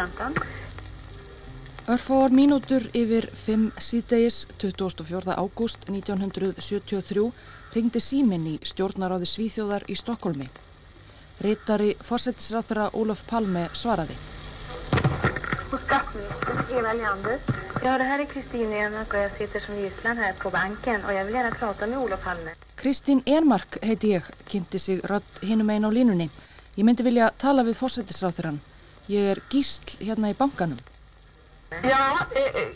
departementen. 0.00 0.42
Örfáar 1.88 2.30
mínútur 2.30 2.82
yfir 2.94 3.30
5 3.34 3.72
síðdegis 3.78 4.46
24. 4.58 5.34
ágúst 5.34 5.88
1973 5.88 7.32
ringdi 7.74 8.00
símin 8.00 8.46
í 8.46 8.58
stjórnaráði 8.62 9.26
Svíþjóðar 9.26 9.86
í 9.90 9.96
Stokkólmi. 9.98 10.46
Rítari 11.40 11.96
fórsettisráþara 11.98 12.90
Olof 12.92 13.24
Palme 13.26 13.68
svaraði. 13.72 14.14
Och 15.72 15.80
statsminister 15.80 16.78
Eva 16.78 16.92
Leander. 16.92 17.40
Ja, 17.82 17.98
det 17.98 18.04
här 18.04 18.18
är 18.18 18.24
Kristin 18.24 18.72
Enmark 18.72 19.14
och 19.14 19.20
jag 19.20 19.38
sitter 19.38 19.60
som 19.60 19.76
gisslan 19.76 20.16
här 20.16 20.32
på 20.32 20.50
banken 20.50 21.04
och 21.04 21.12
jag 21.12 21.24
vill 21.24 21.34
gärna 21.34 21.50
prata 21.50 21.86
med 21.86 21.98
Olof 21.98 22.24
Palme. 22.24 22.50
Kristín 22.74 23.22
Enmark 23.26 23.78
heiti 23.82 24.08
ég, 24.08 24.22
kynnti 24.46 24.78
sig 24.78 25.00
rödd 25.04 25.42
hinum 25.42 25.70
einn 25.70 25.84
á 25.84 25.90
línunni. 25.90 26.30
Ég 26.76 26.84
myndi 26.84 27.02
vilja 27.02 27.30
tala 27.38 27.62
við 27.62 27.74
fórsettisráþurann. 27.74 28.60
Ég 29.10 29.26
er 29.26 29.40
gísl 29.50 29.96
hérna 29.98 30.28
í 30.30 30.36
bankanum. 30.38 30.78
Ja, 31.82 32.26
eh, 32.34 32.54
eh, 32.62 32.68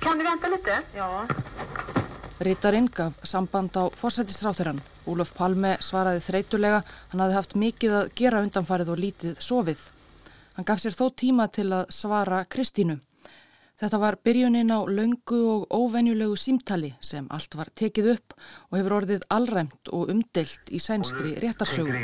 kan 0.00 0.18
du 0.18 0.24
vänta 0.24 0.48
lite? 0.48 0.82
Ja. 0.94 1.26
Rítarinn 2.40 2.88
gaf 2.90 3.12
samband 3.22 3.76
á 3.78 3.86
fórsettisráþurann. 3.94 4.80
Úlof 5.06 5.30
Palme 5.36 5.76
svaraði 5.78 6.24
þreytulega, 6.24 6.82
hann 7.10 7.20
hafði 7.20 7.34
haft 7.34 7.54
mikið 7.54 7.92
að 8.00 8.10
gera 8.14 8.42
undanfarið 8.42 8.88
og 8.88 8.98
lítið 8.98 9.36
sofið. 9.38 9.84
Hann 10.56 10.64
gaf 10.64 10.80
sér 10.80 10.96
þó 10.96 11.06
tíma 11.14 11.46
til 11.52 11.68
að 11.70 11.86
svara 11.94 12.44
Kristínu. 12.44 12.98
Þetta 13.80 13.98
var 13.98 14.18
byrjunin 14.24 14.74
á 14.74 14.80
laungu 14.84 15.38
og 15.54 15.68
óvenjulegu 15.70 16.36
símtali 16.36 16.94
sem 17.00 17.26
allt 17.30 17.54
var 17.54 17.70
tekið 17.74 18.10
upp 18.16 18.34
og 18.70 18.78
hefur 18.78 18.96
orðið 18.98 19.22
allræmt 19.30 19.88
og 19.92 20.10
umdelt 20.10 20.60
í 20.68 20.80
sænskri 20.82 21.38
réttarsögu. 21.40 21.94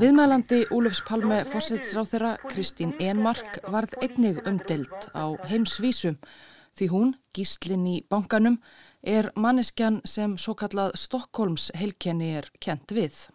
Viðmælandi 0.00 0.62
Úlufs 0.72 1.02
Palme 1.04 1.42
fósitsráð 1.44 2.06
þeirra 2.14 2.30
Kristín 2.48 2.94
Enmark 2.96 3.58
varð 3.68 3.92
einnig 4.00 4.38
umdelt 4.48 5.10
á 5.12 5.36
heimsvísu 5.50 6.14
því 6.72 6.88
hún, 6.88 7.10
gíslinn 7.36 7.84
í 7.90 7.98
bankanum, 8.08 8.56
er 9.04 9.28
manneskjan 9.36 10.00
sem 10.08 10.38
svo 10.40 10.54
kallað 10.56 10.96
Stokkólms 11.02 11.68
heilkenni 11.76 12.32
er 12.40 12.48
kent 12.64 12.96
við. 12.96 13.28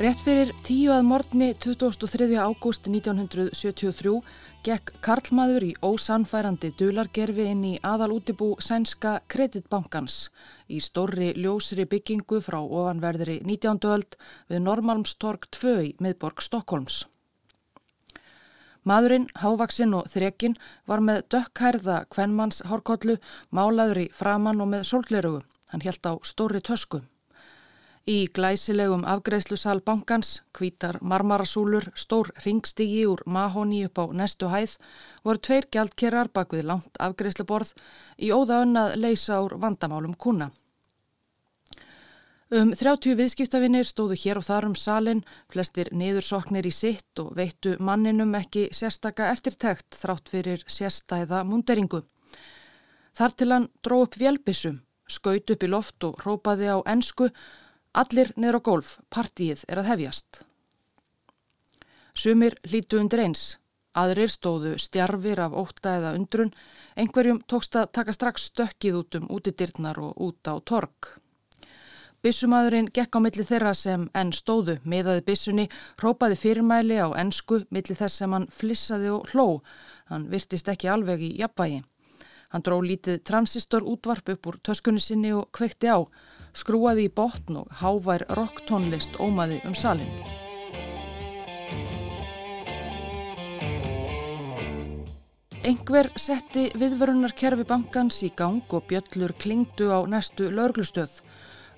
Rétt 0.00 0.22
fyrir 0.24 0.48
tíu 0.64 0.94
að 0.94 1.02
morgni 1.04 1.46
2003. 1.60 2.30
ágúst 2.40 2.86
1973 2.88 4.14
gekk 4.64 4.94
Karlmaður 5.04 5.66
í 5.66 5.74
ósanfærandi 5.84 6.70
dulargerfi 6.80 7.44
inn 7.52 7.66
í 7.68 7.72
aðalútibú 7.84 8.48
Sænska 8.64 9.18
kreditbankans 9.28 10.30
í 10.72 10.80
stórri 10.80 11.34
ljósri 11.36 11.84
byggingu 11.84 12.40
frá 12.40 12.56
ofanverðri 12.62 13.42
19. 13.44 13.76
öld 13.92 14.16
við 14.48 14.64
Normalmstorg 14.70 15.44
2 15.60 15.76
í 15.90 15.92
miðborg 16.00 16.40
Stokkólms. 16.48 17.02
Maðurinn, 18.88 19.28
hávaksinn 19.36 19.92
og 20.00 20.08
þrekinn 20.08 20.56
var 20.88 21.04
með 21.04 21.26
dökkhærða 21.36 22.06
kvennmanns 22.08 22.64
hárkollu, 22.72 23.20
málaður 23.52 24.06
í 24.08 24.10
framann 24.16 24.64
og 24.64 24.72
með 24.72 24.88
sólglerugu. 24.94 25.44
Hann 25.74 25.84
helt 25.84 26.08
á 26.08 26.16
stóri 26.24 26.64
tösku. 26.64 27.04
Í 28.08 28.30
glæsilegum 28.32 29.02
afgreðslusal 29.04 29.82
bankans, 29.84 30.40
kvítar 30.56 30.96
marmarasúlur, 31.04 31.90
stór 31.94 32.30
ringstigi 32.46 33.04
úr 33.06 33.20
mahóni 33.26 33.82
upp 33.84 34.00
á 34.00 34.04
nestu 34.16 34.48
hæð, 34.48 34.78
voru 35.24 35.38
tveir 35.38 35.68
gjaldkerrar 35.68 36.32
bak 36.32 36.54
við 36.56 36.64
langt 36.70 36.96
afgreðsluborð 36.96 37.74
í 38.16 38.32
óða 38.32 38.62
önnað 38.64 38.96
leysa 39.04 39.42
úr 39.44 39.58
vandamálum 39.60 40.16
kuna. 40.16 40.48
Um 42.50 42.72
30 42.74 43.14
viðskiptafinir 43.14 43.86
stóðu 43.86 44.16
hér 44.18 44.40
og 44.40 44.48
þar 44.48 44.64
um 44.66 44.74
salin, 44.74 45.20
flestir 45.52 45.92
niðursoknir 45.94 46.66
í 46.66 46.72
sitt 46.74 47.20
og 47.22 47.36
veittu 47.36 47.76
manninum 47.78 48.32
ekki 48.34 48.70
sérstaka 48.74 49.28
eftirtækt 49.30 49.94
þrátt 49.94 50.32
fyrir 50.32 50.64
sérstæða 50.66 51.44
munderingu. 51.46 52.00
Þar 53.14 53.36
til 53.36 53.52
hann 53.52 53.68
dró 53.84 54.00
upp 54.02 54.18
vélbissum, 54.18 54.80
skaut 55.06 55.52
upp 55.52 55.62
í 55.62 55.70
loft 55.70 56.02
og 56.08 56.18
rópaði 56.24 56.72
á 56.74 56.82
ensku 56.90 57.28
Allir 57.90 58.28
niður 58.38 58.60
á 58.62 58.66
gólf, 58.68 58.90
partíið 59.10 59.64
er 59.66 59.80
að 59.82 59.88
hefjast. 59.90 60.44
Sumir 62.14 62.54
lítu 62.70 63.00
undir 63.02 63.24
eins, 63.24 63.56
aðrir 63.98 64.30
stóðu 64.30 64.76
stjarfir 64.78 65.42
af 65.42 65.56
ótta 65.58 65.96
eða 65.98 66.12
undrun, 66.14 66.52
einhverjum 66.94 67.40
tókst 67.50 67.74
að 67.74 67.90
taka 67.98 68.14
strax 68.14 68.46
stökkið 68.52 69.00
út 69.00 69.18
um 69.18 69.26
útidyrnar 69.34 69.98
og 69.98 70.22
út 70.22 70.46
á 70.46 70.54
tork. 70.62 71.16
Bissumadurinn 72.22 72.92
gekk 72.94 73.16
á 73.16 73.20
milli 73.24 73.42
þeirra 73.48 73.74
sem 73.74 74.06
enn 74.14 74.30
stóðu, 74.36 74.76
miðaði 74.84 75.26
bissunni, 75.26 75.68
rópaði 75.98 76.36
fyrirmæli 76.38 76.98
á 77.02 77.10
ennsku 77.18 77.64
milli 77.74 77.96
þess 77.96 78.22
sem 78.22 78.36
hann 78.36 78.50
flissaði 78.54 79.10
og 79.16 79.32
hló, 79.32 79.62
hann 80.12 80.28
virtist 80.30 80.68
ekki 80.68 80.92
alveg 80.92 81.24
í 81.26 81.36
jafnbægi. 81.40 81.82
Hann 82.54 82.66
dró 82.66 82.78
lítið 82.84 83.24
transistor 83.24 83.82
útvarp 83.82 84.30
upp 84.34 84.46
úr 84.46 84.60
töskunni 84.62 85.02
sinni 85.02 85.32
og 85.32 85.48
kvekti 85.56 85.90
á, 85.90 86.06
skrúaði 86.56 87.08
í 87.08 87.14
botn 87.14 87.62
og 87.62 87.72
hávær 87.80 88.26
rocktónlist 88.36 89.18
ómaði 89.20 89.60
um 89.68 89.74
salin. 89.74 90.10
Engver 95.60 96.08
setti 96.16 96.70
viðvörunarkerfi 96.80 97.66
bankans 97.68 98.22
í 98.24 98.30
gang 98.36 98.64
og 98.72 98.86
bjöllur 98.88 99.34
klingdu 99.36 99.90
á 99.92 100.00
næstu 100.08 100.48
laurglustöð. 100.48 101.20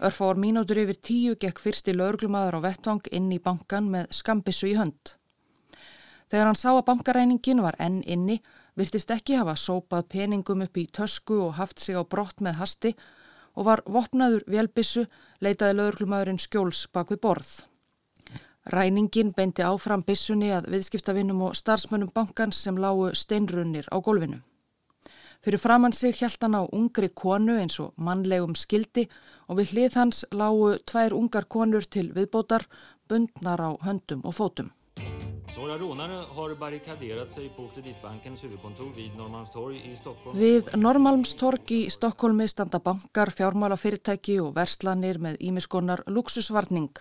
Örfár 0.02 0.38
mínútur 0.38 0.78
yfir 0.84 1.00
tíu 1.02 1.34
gekk 1.34 1.58
fyrsti 1.58 1.92
laurglumadur 1.96 2.56
á 2.58 2.60
vettvang 2.62 3.10
inn 3.10 3.26
í 3.34 3.40
bankan 3.42 3.90
með 3.90 4.14
skambissu 4.14 4.70
í 4.70 4.76
hönd. 4.78 5.16
Þegar 6.30 6.48
hann 6.48 6.60
sá 6.60 6.70
að 6.70 6.86
bankaræningin 6.86 7.60
var 7.60 7.76
enn 7.82 8.00
inni, 8.06 8.38
virtist 8.78 9.10
ekki 9.10 9.36
hafa 9.36 9.52
sópað 9.58 10.06
peningum 10.14 10.62
upp 10.64 10.78
í 10.80 10.86
tösku 10.86 11.42
og 11.48 11.58
haft 11.58 11.82
sig 11.82 11.98
á 11.98 12.06
brott 12.06 12.40
með 12.40 12.62
hasti 12.62 12.94
og 13.56 13.66
var 13.68 13.82
vopnaður 13.86 14.44
velbissu 14.46 15.04
leitaði 15.40 15.78
lögurklumæðurinn 15.78 16.40
skjóls 16.40 16.86
bak 16.92 17.12
við 17.12 17.20
borð. 17.26 17.52
Ræningin 18.72 19.32
beindi 19.34 19.64
áfram 19.66 20.04
bissunni 20.06 20.52
að 20.54 20.68
viðskiptavinnum 20.70 21.40
og 21.48 21.56
starfsmönnum 21.58 22.12
bankans 22.14 22.60
sem 22.62 22.76
lágu 22.78 23.10
steinrunnir 23.14 23.88
á 23.90 23.98
gólfinu. 23.98 24.38
Fyrir 25.42 25.58
framann 25.58 25.92
sig 25.92 26.14
hjælt 26.14 26.42
hann 26.42 26.54
á 26.54 26.62
ungri 26.70 27.08
konu 27.08 27.56
eins 27.58 27.80
og 27.82 27.94
mannlegum 27.96 28.54
skildi 28.54 29.08
og 29.48 29.58
við 29.58 29.72
hlið 29.72 29.96
hans 29.98 30.24
lágu 30.30 30.76
tvær 30.86 31.16
ungar 31.18 31.48
konur 31.50 31.82
til 31.82 32.12
viðbótar, 32.14 32.62
bundnar 33.08 33.58
á 33.58 33.70
höndum 33.82 34.22
og 34.22 34.38
fótum. 34.38 34.70
Við 40.32 40.70
Norrmalmstorg 40.80 41.72
í 41.76 41.80
Stokkólmi 41.92 42.46
standa 42.48 42.78
bankar, 42.80 43.28
fjármálafyrirtæki 43.36 44.38
og 44.40 44.54
verslanir 44.56 45.18
með 45.20 45.36
ímiskonar 45.44 46.00
luxusvarning. 46.08 46.96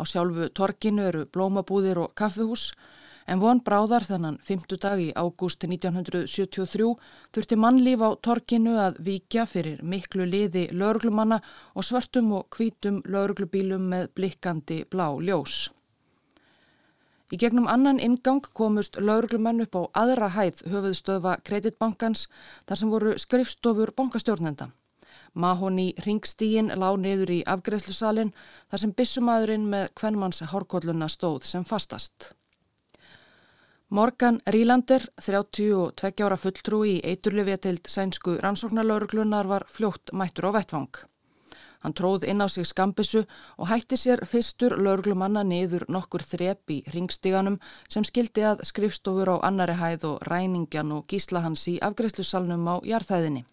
Á 0.00 0.02
sjálfu 0.08 0.48
torginu 0.56 1.04
eru 1.10 1.26
blómabúðir 1.28 2.00
og 2.00 2.14
kaffihús 2.16 2.70
en 3.28 3.42
von 3.42 3.60
bráðar 3.60 4.06
þannan 4.08 4.38
5. 4.48 4.64
dag 4.80 5.02
í 5.02 5.10
ágústi 5.12 5.68
1973 5.68 6.86
þurfti 7.36 7.58
mannlíf 7.60 8.00
á 8.00 8.16
torginu 8.16 8.78
að 8.80 8.96
víkja 9.10 9.44
fyrir 9.44 9.84
miklu 9.84 10.24
liði 10.24 10.70
lauruglumanna 10.72 11.42
og 11.74 11.84
svartum 11.84 12.32
og 12.38 12.48
hvítum 12.56 13.02
lauruglubílum 13.04 13.92
með 13.92 14.08
blikkandi 14.16 14.86
blá 14.88 15.10
ljós. 15.20 15.68
Í 17.30 17.38
gegnum 17.38 17.68
annan 17.70 18.00
ingang 18.02 18.42
komust 18.58 18.96
lauruglumenn 18.98 19.62
upp 19.62 19.76
á 19.78 19.82
aðra 20.02 20.32
hæð 20.34 20.64
höfuðstöðva 20.72 21.36
kreditbankans 21.46 22.26
þar 22.66 22.80
sem 22.80 22.90
voru 22.90 23.12
skrifstofur 23.22 23.92
bankastjórnenda. 23.94 24.72
Mahóni 25.34 25.92
ringstígin 26.02 26.72
lág 26.74 26.98
niður 26.98 27.30
í 27.30 27.38
afgreðslusalinn 27.46 28.32
þar 28.66 28.82
sem 28.82 28.94
bissumadurinn 28.98 29.68
með 29.70 29.92
kvennmanns 30.00 30.42
hárkolluna 30.50 31.06
stóð 31.06 31.46
sem 31.46 31.64
fastast. 31.64 32.32
Morgan 33.90 34.40
Rílander, 34.46 35.06
32 35.18 36.26
ára 36.26 36.38
fulltrúi 36.38 36.96
í 36.96 37.00
eiturlifja 37.12 37.58
til 37.62 37.78
sænsku 37.86 38.36
rannsóknarlauruglunar 38.42 39.50
var 39.50 39.66
fljótt 39.70 40.14
mættur 40.14 40.50
á 40.50 40.58
vettvang. 40.58 41.09
Hann 41.80 41.94
tróð 41.96 42.26
inn 42.28 42.44
á 42.44 42.48
sig 42.48 42.66
skambissu 42.68 43.22
og 43.56 43.68
hætti 43.70 43.96
sér 43.96 44.20
fyrstur 44.28 44.76
laurglumanna 44.76 45.42
niður 45.48 45.86
nokkur 45.88 46.20
þrep 46.20 46.74
í 46.74 46.82
ringstíganum 46.92 47.56
sem 47.88 48.04
skildi 48.04 48.44
að 48.44 48.66
skrifstofur 48.68 49.32
á 49.32 49.36
annari 49.48 49.78
hæð 49.80 50.04
og 50.10 50.26
ræningjan 50.28 50.92
og 50.92 51.06
gísla 51.08 51.40
hans 51.40 51.64
í 51.72 51.78
afgreðslusalnum 51.80 52.68
á 52.68 52.76
jarðhæðinni. 52.84 53.46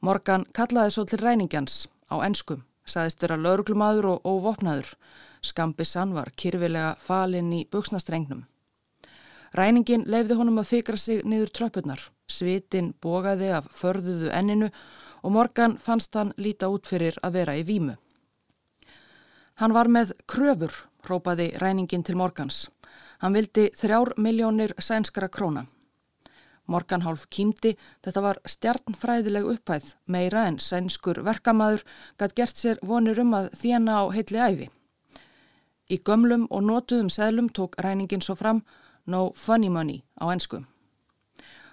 Morgan 0.00 0.44
kallaði 0.52 0.92
svo 0.92 1.06
til 1.08 1.22
ræningjans 1.24 1.86
á 2.12 2.20
enskum, 2.24 2.64
saðist 2.84 3.24
vera 3.24 3.40
laurglumadur 3.40 4.14
og 4.14 4.28
óvopnaður. 4.28 4.94
Skambissan 5.40 6.12
var 6.12 6.32
kyrfilega 6.36 6.94
falinn 7.00 7.52
í 7.56 7.64
buksnastrengnum. 7.64 8.44
Ræningin 9.56 10.04
leifði 10.06 10.36
honum 10.38 10.60
að 10.62 10.70
fikra 10.70 10.96
sig 11.00 11.24
niður 11.24 11.50
tröpurnar. 11.56 12.02
Svitin 12.30 12.92
bogaði 13.02 13.48
af 13.56 13.66
förðuðu 13.74 14.28
enninu 14.36 14.68
og 15.22 15.32
Morgan 15.32 15.76
fannst 15.78 16.14
hann 16.14 16.32
líta 16.36 16.68
út 16.72 16.86
fyrir 16.88 17.18
að 17.22 17.40
vera 17.40 17.56
í 17.58 17.64
výmu. 17.66 17.96
Hann 19.60 19.74
var 19.76 19.90
með 19.92 20.14
kröfur, 20.30 20.72
rópaði 21.04 21.50
ræningin 21.60 22.04
til 22.04 22.16
Morgans. 22.16 22.68
Hann 23.20 23.36
vildi 23.36 23.68
þrjár 23.76 24.14
miljónir 24.16 24.72
sænskara 24.80 25.28
króna. 25.28 25.66
Morgan 26.70 27.02
hálf 27.02 27.26
kýmdi, 27.28 27.74
þetta 28.04 28.22
var 28.24 28.38
stjarnfræðileg 28.46 29.48
upphæð, 29.52 29.94
meira 30.06 30.46
en 30.48 30.58
sænskur 30.62 31.20
verkamaður 31.26 31.82
gætt 32.20 32.36
gert 32.38 32.56
sér 32.56 32.80
vonir 32.86 33.20
um 33.20 33.34
að 33.34 33.50
þjena 33.60 34.00
á 34.00 34.02
heitli 34.14 34.40
æfi. 34.40 34.68
Í 35.90 35.98
gömlum 36.06 36.46
og 36.48 36.62
nótuðum 36.62 37.10
seglum 37.10 37.50
tók 37.50 37.74
ræningin 37.82 38.22
svo 38.22 38.36
fram 38.38 38.62
no 39.06 39.32
funny 39.34 39.68
money 39.68 40.04
á 40.16 40.30
ennsku. 40.30 40.62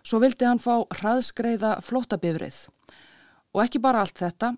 Svo 0.04 0.20
vildi 0.24 0.48
hann 0.50 0.60
fá 0.60 0.82
hraðskreiða 0.98 1.78
flótabifrið 1.86 2.66
og 3.58 3.66
ekki 3.66 3.82
bara 3.82 4.06
allt 4.06 4.22
þetta 4.22 4.54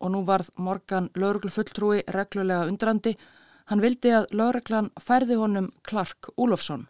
og 0.00 0.12
nú 0.14 0.22
varð 0.24 0.54
Morgan 0.62 1.10
lauruglufulltrúi 1.18 2.04
reglulega 2.14 2.70
undrandi 2.70 3.16
Hann 3.70 3.80
vildi 3.80 4.10
að 4.12 4.26
lauruglan 4.36 4.90
færði 5.00 5.38
honum 5.40 5.70
Clark 5.88 6.28
Úlofsson. 6.36 6.84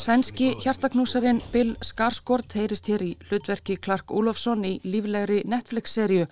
Sænski 0.00 0.48
hjartaknúsarinn 0.60 1.40
Bill 1.52 1.74
Skarsgård 1.84 2.56
heyrist 2.56 2.88
hér 2.88 3.04
í 3.04 3.10
hlutverki 3.28 3.76
Clark 3.84 4.12
Úlofsson 4.12 4.64
í 4.68 4.72
líflegri 4.84 5.42
Netflix-serju 5.48 6.26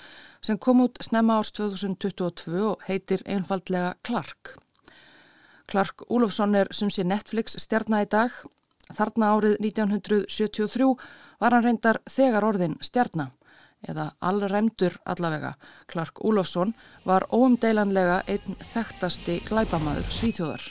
sem 0.45 0.61
kom 0.61 0.81
út 0.87 1.01
snemma 1.05 1.37
árs 1.41 1.53
2022 1.57 2.65
og 2.73 2.89
heitir 2.89 3.25
einfaldlega 3.29 3.95
Clark. 4.05 4.57
Clark 5.69 6.05
Úlofsson 6.09 6.57
er 6.57 6.73
sem 6.73 6.89
sé 6.89 7.05
Netflix 7.05 7.61
stjarnar 7.61 8.09
í 8.09 8.11
dag. 8.17 8.33
Þarna 8.97 9.35
árið 9.37 9.59
1973 9.61 10.89
var 11.41 11.57
hann 11.57 11.67
reyndar 11.67 12.01
þegar 12.11 12.47
orðin 12.51 12.79
stjarnar 12.85 13.31
eða 13.89 14.11
allremdur 14.21 14.97
allavega. 15.09 15.55
Clark 15.89 16.21
Úlofsson 16.25 16.75
var 17.05 17.27
óumdeilanlega 17.33 18.21
einn 18.29 18.59
þekktasti 18.73 19.41
glæpamaður 19.49 20.11
Svíþjóðar. 20.13 20.67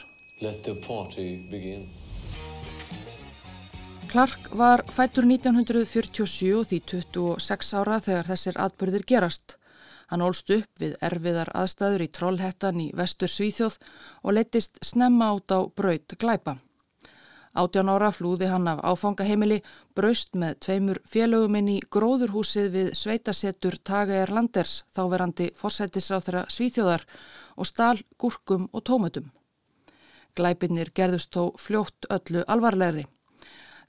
Clark 4.09 4.49
var 4.57 4.81
fættur 4.89 5.25
1947 5.29 6.53
og 6.57 6.67
því 6.69 6.79
26 6.93 7.73
ára 7.77 7.99
þegar 8.01 8.29
þessir 8.31 8.61
atbyrðir 8.61 9.05
gerast. 9.05 9.57
Hann 10.09 10.23
ólst 10.25 10.49
upp 10.49 10.81
við 10.81 10.95
erfiðar 11.05 11.51
aðstæður 11.53 12.05
í 12.07 12.09
Trollhættan 12.17 12.79
í 12.81 12.87
vestur 12.97 13.29
Svíþjóð 13.29 13.77
og 14.23 14.33
leittist 14.33 14.81
snemma 14.81 15.29
át 15.35 15.53
á 15.53 15.59
braut 15.69 16.17
glæpa. 16.17 16.57
Átján 17.57 17.89
ára 17.89 18.11
flúði 18.13 18.45
hann 18.51 18.67
af 18.69 18.83
áfangaheimili, 18.85 19.63
braust 19.97 20.35
með 20.37 20.59
tveimur 20.65 20.99
félöguminn 21.09 21.71
í 21.73 21.79
gróðurhúsið 21.89 22.67
við 22.75 22.89
sveitasettur 22.93 23.79
Tageir 23.83 24.29
Landers, 24.29 24.83
þáverandi 24.93 25.49
forsættisráþra 25.57 26.45
Svíþjóðar 26.53 27.05
og 27.57 27.65
stál 27.65 28.03
gúrkum 28.21 28.69
og 28.71 28.85
tómutum. 28.85 29.31
Glæpinnir 30.37 30.91
gerðust 30.93 31.33
þó 31.33 31.55
fljótt 31.57 32.05
öllu 32.13 32.45
alvarlegri. 32.47 33.07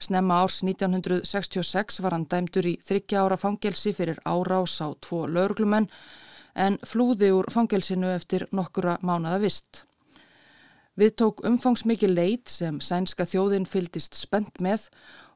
Snemma 0.01 0.41
árs 0.41 0.63
1966 0.65 2.01
var 2.01 2.15
hann 2.17 2.25
dæmdur 2.25 2.65
í 2.65 2.73
þryggja 2.81 3.21
ára 3.21 3.37
fangelsi 3.37 3.93
fyrir 3.93 4.17
árás 4.25 4.79
á 4.81 4.89
tvo 4.97 5.27
laurglumenn 5.29 5.85
en 6.57 6.79
flúði 6.81 7.29
úr 7.31 7.51
fangelsinu 7.53 8.09
eftir 8.09 8.47
nokkura 8.51 8.97
mánada 9.05 9.37
vist. 9.43 9.85
Við 10.99 11.13
tók 11.21 11.39
umfangsmikið 11.47 12.11
leit 12.11 12.51
sem 12.51 12.81
sænska 12.83 13.23
þjóðin 13.23 13.67
fyldist 13.69 14.17
spennt 14.19 14.59
með 14.59 14.89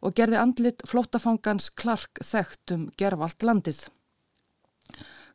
og 0.04 0.16
gerði 0.18 0.40
andlit 0.42 0.84
flótafangans 0.88 1.70
Clark 1.80 2.20
þekkt 2.20 2.74
um 2.76 2.90
gerfalt 3.00 3.46
landið. 3.48 3.86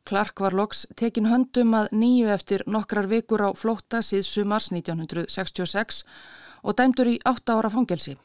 Clark 0.04 0.40
var 0.44 0.56
loks 0.56 0.84
tekin 0.96 1.28
höndum 1.30 1.72
að 1.76 1.88
nýju 1.96 2.28
eftir 2.34 2.64
nokkrar 2.66 3.08
vikur 3.08 3.46
á 3.48 3.50
flóta 3.56 4.02
síð 4.04 4.26
sumars 4.28 4.68
1966 4.72 6.04
og 6.64 6.76
dæmdur 6.76 7.08
í 7.08 7.16
8 7.24 7.56
ára 7.56 7.72
fangelsi. 7.72 8.16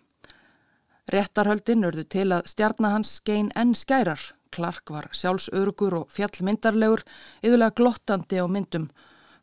Réttarhöldin 1.12 1.88
urðu 1.88 2.04
til 2.12 2.28
að 2.36 2.48
stjarnahans 2.52 3.20
skein 3.22 3.52
enn 3.56 3.76
skærar. 3.76 4.20
Clark 4.52 4.92
var 4.92 5.12
sjálfsörugur 5.16 6.02
og 6.02 6.12
fjallmyndarlegur, 6.12 7.04
yðurlega 7.44 7.76
glottandi 7.76 8.40
á 8.40 8.48
myndum 8.48 8.90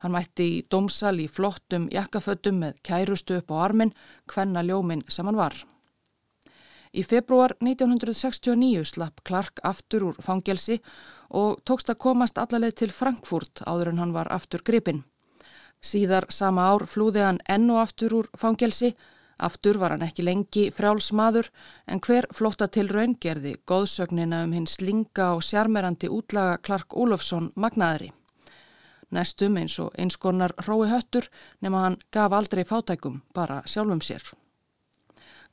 Hann 0.03 0.17
mætti 0.17 0.47
í 0.51 0.63
dómsal 0.67 1.21
í 1.23 1.29
flottum 1.31 1.85
jakkaföttum 1.95 2.57
með 2.59 2.81
kærustu 2.87 3.37
upp 3.39 3.53
á 3.55 3.57
armin, 3.69 3.93
hvenna 4.27 4.65
ljómin 4.67 5.05
sem 5.09 5.29
hann 5.29 5.39
var. 5.39 5.55
Í 6.93 7.05
februar 7.07 7.55
1969 7.63 8.83
slapp 8.91 9.23
Clark 9.25 9.63
aftur 9.65 10.09
úr 10.11 10.19
fangelsi 10.21 10.81
og 11.31 11.63
tókst 11.65 11.89
að 11.89 12.01
komast 12.05 12.41
allarleið 12.43 12.75
til 12.83 12.91
Frankfurt 12.93 13.63
áður 13.65 13.93
en 13.93 14.03
hann 14.03 14.15
var 14.17 14.29
aftur 14.35 14.65
gripin. 14.67 15.05
Síðar 15.81 16.27
sama 16.31 16.67
ár 16.75 16.85
flúði 16.87 17.23
hann 17.25 17.41
enn 17.49 17.71
og 17.71 17.81
aftur 17.87 18.17
úr 18.19 18.29
fangelsi, 18.39 18.93
aftur 19.39 19.79
var 19.79 19.95
hann 19.95 20.05
ekki 20.05 20.27
lengi 20.27 20.67
frjálsmaður 20.75 21.49
en 21.87 22.03
hver 22.03 22.29
flotta 22.35 22.69
til 22.69 22.91
raun 22.91 23.15
gerði 23.23 23.55
góðsögnina 23.71 24.43
um 24.45 24.53
hinn 24.59 24.69
slinga 24.71 25.33
og 25.37 25.47
sjarmerandi 25.47 26.11
útlaga 26.11 26.59
Clark 26.61 26.99
Olofsson 26.99 27.53
magnaðri 27.57 28.13
næstum 29.13 29.57
eins 29.61 29.79
og 29.79 29.93
einskonar 29.99 30.55
rói 30.67 30.89
höttur 30.91 31.29
nema 31.61 31.85
hann 31.85 31.99
gaf 32.11 32.33
aldrei 32.33 32.65
fátækum, 32.65 33.21
bara 33.35 33.63
sjálfum 33.67 34.01
sér. 34.01 34.23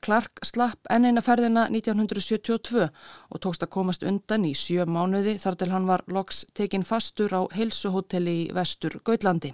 Clark 0.01 0.39
slapp 0.47 0.87
enn 0.89 1.09
eina 1.09 1.21
ferðina 1.21 1.65
1972 1.67 2.85
og 2.87 3.41
tókst 3.43 3.65
að 3.65 3.73
komast 3.75 4.05
undan 4.07 4.45
í 4.47 4.53
sjö 4.55 4.85
mánuði 4.87 5.35
þar 5.43 5.57
til 5.59 5.71
hann 5.73 5.89
var 5.89 6.05
loks 6.07 6.45
tekin 6.55 6.87
fastur 6.87 7.35
á 7.35 7.41
heilsuhotelli 7.51 8.35
í 8.45 8.47
vestur 8.55 9.01
Gautlandi. 9.03 9.51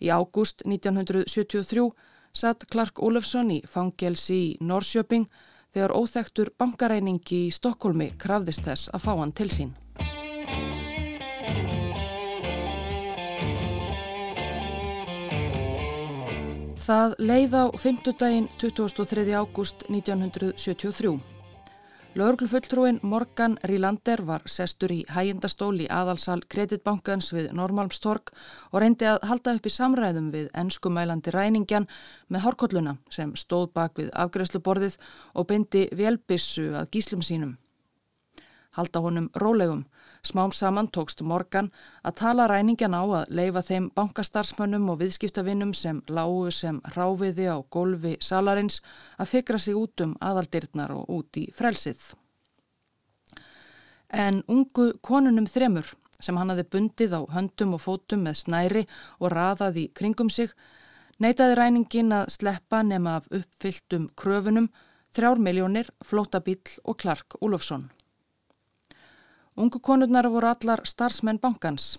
Í 0.00 0.08
ágúst 0.08 0.64
1973 0.64 1.90
satt 2.32 2.64
Clark 2.72 2.98
Olofsson 3.04 3.52
í 3.52 3.60
fangelsi 3.68 4.40
í 4.40 4.50
Norrköping 4.64 5.28
þegar 5.74 5.94
óþektur 6.00 6.54
bankareiningi 6.58 7.46
í 7.46 7.54
Stokkólmi 7.54 8.14
krafðist 8.18 8.64
þess 8.64 8.92
að 8.94 9.04
fá 9.04 9.12
hann 9.20 9.36
til 9.36 9.50
sín. 9.52 9.74
Það 16.84 17.14
leið 17.16 17.54
á 17.56 17.64
fymtudaginn 17.80 18.46
23. 18.60 19.22
ágúst 19.32 19.86
1973. 19.88 21.14
Lörglufulltrúin 22.12 22.98
Morgan 23.00 23.54
Rílander 23.64 24.20
var 24.28 24.44
sestur 24.44 24.92
í 24.92 24.98
hægindastól 25.08 25.78
í 25.80 25.86
aðalsal 25.88 26.42
kreditbankans 26.44 27.30
við 27.32 27.48
Normálmstorg 27.56 28.34
og 28.68 28.84
reyndi 28.84 29.08
að 29.08 29.24
halda 29.30 29.54
upp 29.56 29.64
í 29.64 29.72
samræðum 29.72 30.28
við 30.34 30.52
ennskumælandi 30.52 31.32
ræningjan 31.32 31.88
með 32.28 32.44
hárkolluna 32.44 32.98
sem 33.08 33.32
stóð 33.32 33.70
bak 33.72 33.96
við 33.96 34.12
afgreðsluborðið 34.12 35.00
og 35.32 35.48
beindi 35.48 35.86
velbissu 35.88 36.68
að 36.76 36.92
gíslum 36.98 37.24
sínum. 37.24 37.56
Halda 38.76 39.00
honum 39.00 39.32
rólegum 39.40 39.86
Smám 40.24 40.52
saman 40.56 40.86
tókst 40.88 41.20
Morgan 41.20 41.66
að 42.00 42.14
tala 42.20 42.46
ræningjan 42.48 42.96
á 42.96 43.04
að 43.04 43.32
leifa 43.36 43.60
þeim 43.68 43.90
bankastarfsmönnum 43.92 44.86
og 44.88 45.02
viðskiptavinnum 45.02 45.74
sem 45.76 45.98
lágu 46.08 46.48
sem 46.50 46.78
ráfiði 46.96 47.50
á 47.52 47.60
golfi 47.68 48.14
salarins 48.24 48.80
að 49.20 49.30
fikra 49.34 49.58
sig 49.60 49.76
út 49.76 50.00
um 50.00 50.14
aðaldirnar 50.24 50.94
og 50.96 51.10
út 51.12 51.36
í 51.36 51.44
frelsið. 51.52 52.14
En 54.08 54.40
ungu 54.48 54.94
konunum 55.04 55.44
þremur 55.50 55.92
sem 56.20 56.36
hann 56.40 56.52
hafi 56.54 56.64
bundið 56.72 57.18
á 57.18 57.20
höndum 57.34 57.76
og 57.76 57.82
fótum 57.84 58.24
með 58.24 58.40
snæri 58.40 58.84
og 59.20 59.34
raðað 59.34 59.80
í 59.82 59.84
kringum 59.92 60.30
sig, 60.32 60.54
neytaði 61.20 61.58
ræningin 61.60 62.14
að 62.16 62.32
sleppa 62.38 62.80
nema 62.82 63.18
af 63.20 63.28
uppfylltum 63.28 64.08
kröfunum 64.16 64.70
þrjár 65.14 65.38
miljónir, 65.38 65.92
flótabíl 66.00 66.62
og 66.82 66.98
Clark 66.98 67.36
Úlofsson. 67.44 67.90
Ungu 69.56 69.78
konurnar 69.78 70.26
voru 70.30 70.48
allar 70.50 70.80
starfsmenn 70.84 71.38
bankans. 71.38 71.98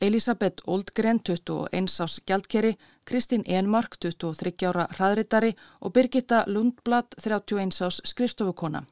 Elisabeth 0.00 0.62
Oldgren, 0.66 1.20
21 1.24 2.00
ás 2.02 2.20
gjaldkeri, 2.26 2.76
Kristín 3.04 3.42
Enmark, 3.46 3.96
23 4.00 4.66
ára 4.66 4.86
hraðritari 4.90 5.54
og 5.80 5.92
Birgitta 5.92 6.44
Lundblad, 6.46 7.14
31 7.22 7.80
ás 7.86 8.00
skrifstofukona. 8.04 8.82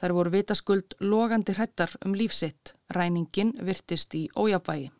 Þær 0.00 0.12
voru 0.16 0.30
vitaskuld 0.30 0.94
logandi 1.00 1.56
hrættar 1.56 1.96
um 2.04 2.14
lífsitt. 2.14 2.74
Ræningin 2.90 3.54
virtist 3.66 4.14
í 4.14 4.28
ójabvægi. 4.36 4.90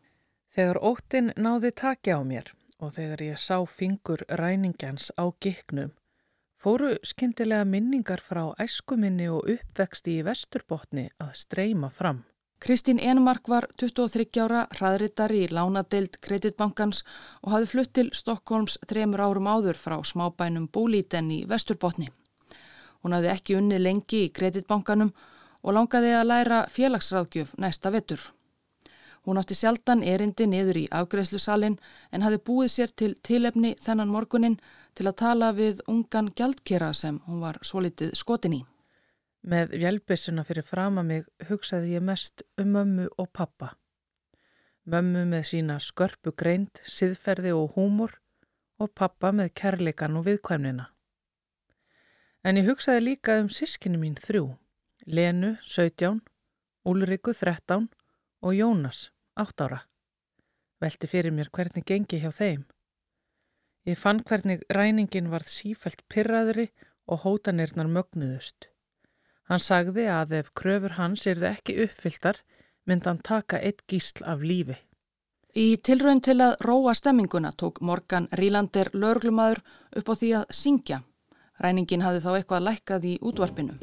Þegar 0.50 0.80
óttin 0.82 1.32
náði 1.36 1.70
taki 1.76 2.16
á 2.16 2.20
mér 2.24 2.50
og 2.80 2.94
þegar 2.96 3.22
ég 3.22 3.38
sá 3.38 3.60
fingur 3.68 4.24
ræningjans 4.28 5.12
á 5.20 5.28
giknum, 5.44 5.92
fóru 6.56 6.96
skindilega 7.04 7.64
minningar 7.64 8.24
frá 8.24 8.54
æskuminni 8.58 9.28
og 9.28 9.44
uppvexti 9.44 10.16
í 10.18 10.24
vesturbotni 10.24 11.10
að 11.20 11.34
streyma 11.44 11.92
fram. 11.92 12.24
Kristín 12.60 12.98
Enmark 13.00 13.48
var 13.48 13.64
23 13.80 14.36
ára 14.44 14.66
hraðritari 14.76 15.38
í 15.46 15.48
lánadeild 15.48 16.18
kreditbankans 16.20 16.98
og 17.40 17.54
hafði 17.54 17.68
flutt 17.70 17.92
til 17.96 18.10
Stokkólms 18.12 18.74
þremur 18.90 19.22
árum 19.24 19.46
áður 19.48 19.78
frá 19.80 19.94
smábænum 20.04 20.66
Bólíten 20.68 21.30
í 21.32 21.38
Vesturbotni. 21.48 22.10
Hún 23.00 23.16
hafði 23.16 23.30
ekki 23.32 23.56
unni 23.56 23.78
lengi 23.80 24.26
í 24.26 24.32
kreditbankanum 24.36 25.14
og 25.62 25.74
langaði 25.76 26.12
að 26.18 26.28
læra 26.28 26.58
félagsráðgjöf 26.74 27.54
næsta 27.56 27.94
vettur. 27.96 28.20
Hún 29.24 29.40
átti 29.40 29.56
sjaldan 29.56 30.04
erindi 30.04 30.44
niður 30.44 30.82
í 30.82 30.86
afgreðslusalinn 31.00 31.78
en 32.12 32.26
hafði 32.26 32.42
búið 32.44 32.74
sér 32.74 32.92
til 32.92 33.14
tilefni 33.24 33.72
þennan 33.80 34.12
morgunin 34.12 34.60
til 34.92 35.08
að 35.08 35.16
tala 35.24 35.54
við 35.56 35.80
ungan 35.88 36.28
gjaldkera 36.36 36.92
sem 36.92 37.22
hún 37.24 37.40
var 37.40 37.56
svo 37.64 37.80
litið 37.80 38.12
skotin 38.20 38.60
í. 38.60 38.62
Með 39.40 39.72
hjálpissuna 39.80 40.44
fyrir 40.44 40.66
frama 40.68 41.02
mig 41.02 41.24
hugsaði 41.48 41.94
ég 41.94 42.04
mest 42.04 42.42
um 42.60 42.74
mömmu 42.74 43.06
og 43.16 43.30
pappa. 43.32 43.72
Mömmu 44.84 45.24
með 45.30 45.46
sína 45.48 45.78
skörpu 45.80 46.34
greint, 46.36 46.82
siðferði 46.84 47.54
og 47.56 47.76
húmor 47.76 48.18
og 48.80 48.92
pappa 48.94 49.30
með 49.32 49.54
kærleikan 49.56 50.18
og 50.20 50.26
viðkvæmnina. 50.28 50.90
En 52.44 52.56
ég 52.56 52.68
hugsaði 52.68 53.04
líka 53.04 53.38
um 53.40 53.48
sískinu 53.52 54.00
mín 54.00 54.16
þrjú, 54.16 54.56
Lenu, 55.06 55.54
17, 55.64 56.20
Úlriku, 56.84 57.32
13 57.32 57.88
og 58.40 58.54
Jónas, 58.56 59.10
8 59.36 59.64
ára. 59.64 59.80
Velti 60.80 61.08
fyrir 61.08 61.32
mér 61.36 61.48
hvernig 61.52 61.84
gengi 61.84 62.20
hjá 62.20 62.30
þeim. 62.32 62.66
Ég 63.88 63.96
fann 63.96 64.20
hvernig 64.24 64.64
ræningin 64.72 65.28
varð 65.32 65.48
sífælt 65.52 66.04
pyrraðri 66.12 66.68
og 67.08 67.24
hótanirnar 67.24 67.88
mögnuðust. 67.88 68.68
Hann 69.50 69.58
sagði 69.58 70.04
að 70.06 70.36
ef 70.38 70.52
kröfur 70.54 70.92
hans 70.94 71.24
erðu 71.26 71.48
ekki 71.48 71.74
uppfylltar, 71.82 72.36
myndi 72.86 73.08
hann 73.10 73.18
taka 73.26 73.58
eitt 73.58 73.82
gísl 73.90 74.22
af 74.22 74.44
lífi. 74.46 74.76
Í 75.58 75.74
tilraun 75.82 76.22
til 76.22 76.36
að 76.44 76.54
róa 76.62 76.94
stemminguna 76.94 77.50
tók 77.58 77.80
Morgan 77.82 78.28
Rílander 78.38 78.92
löglumadur 78.94 79.58
upp 79.98 80.06
á 80.06 80.14
því 80.14 80.30
að 80.38 80.54
syngja. 80.54 81.00
Ræningin 81.58 82.06
hafði 82.06 82.22
þá 82.22 82.30
eitthvað 82.36 82.64
lækkað 82.68 83.08
í 83.10 83.16
útvarpinu. 83.26 83.74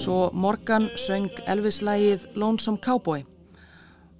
Svo 0.00 0.18
Morgan 0.32 0.88
söng 0.96 1.28
Elvis-lægið 1.44 2.30
Lonesome 2.32 2.80
Cowboy. 2.80 3.35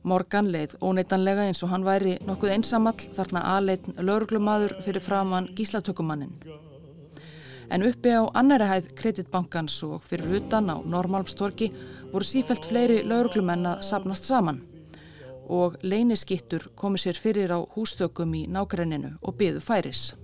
Morgan 0.07 0.53
leið 0.55 0.77
óneitanlega 0.87 1.49
eins 1.49 1.65
og 1.67 1.73
hann 1.73 1.85
væri 1.87 2.13
nokkuð 2.29 2.53
einsamall 2.55 3.09
þarna 3.17 3.41
aðleitn 3.57 3.97
löglumadur 4.07 4.77
fyrir 4.85 5.03
framann 5.03 5.49
gíslatökumannin. 5.59 6.31
En 7.75 7.83
uppi 7.83 8.13
á 8.15 8.23
annari 8.39 8.69
hæð 8.71 8.93
kreditbankans 9.01 9.81
og 9.83 10.05
fyrir 10.07 10.37
utan 10.39 10.71
á 10.71 10.79
Normálmstorki 10.87 11.73
voru 12.13 12.23
sífælt 12.23 12.69
fleiri 12.71 13.01
löglumenn 13.03 13.67
að 13.67 13.83
sapnast 13.89 14.29
saman 14.31 14.63
og 15.49 15.75
leyniskittur 15.83 16.69
komi 16.79 17.03
sér 17.03 17.19
fyrir 17.19 17.51
á 17.51 17.59
hústökum 17.75 18.35
í 18.39 18.47
nákrenninu 18.47 19.17
og 19.23 19.35
byðu 19.43 19.61
færis. 19.61 20.15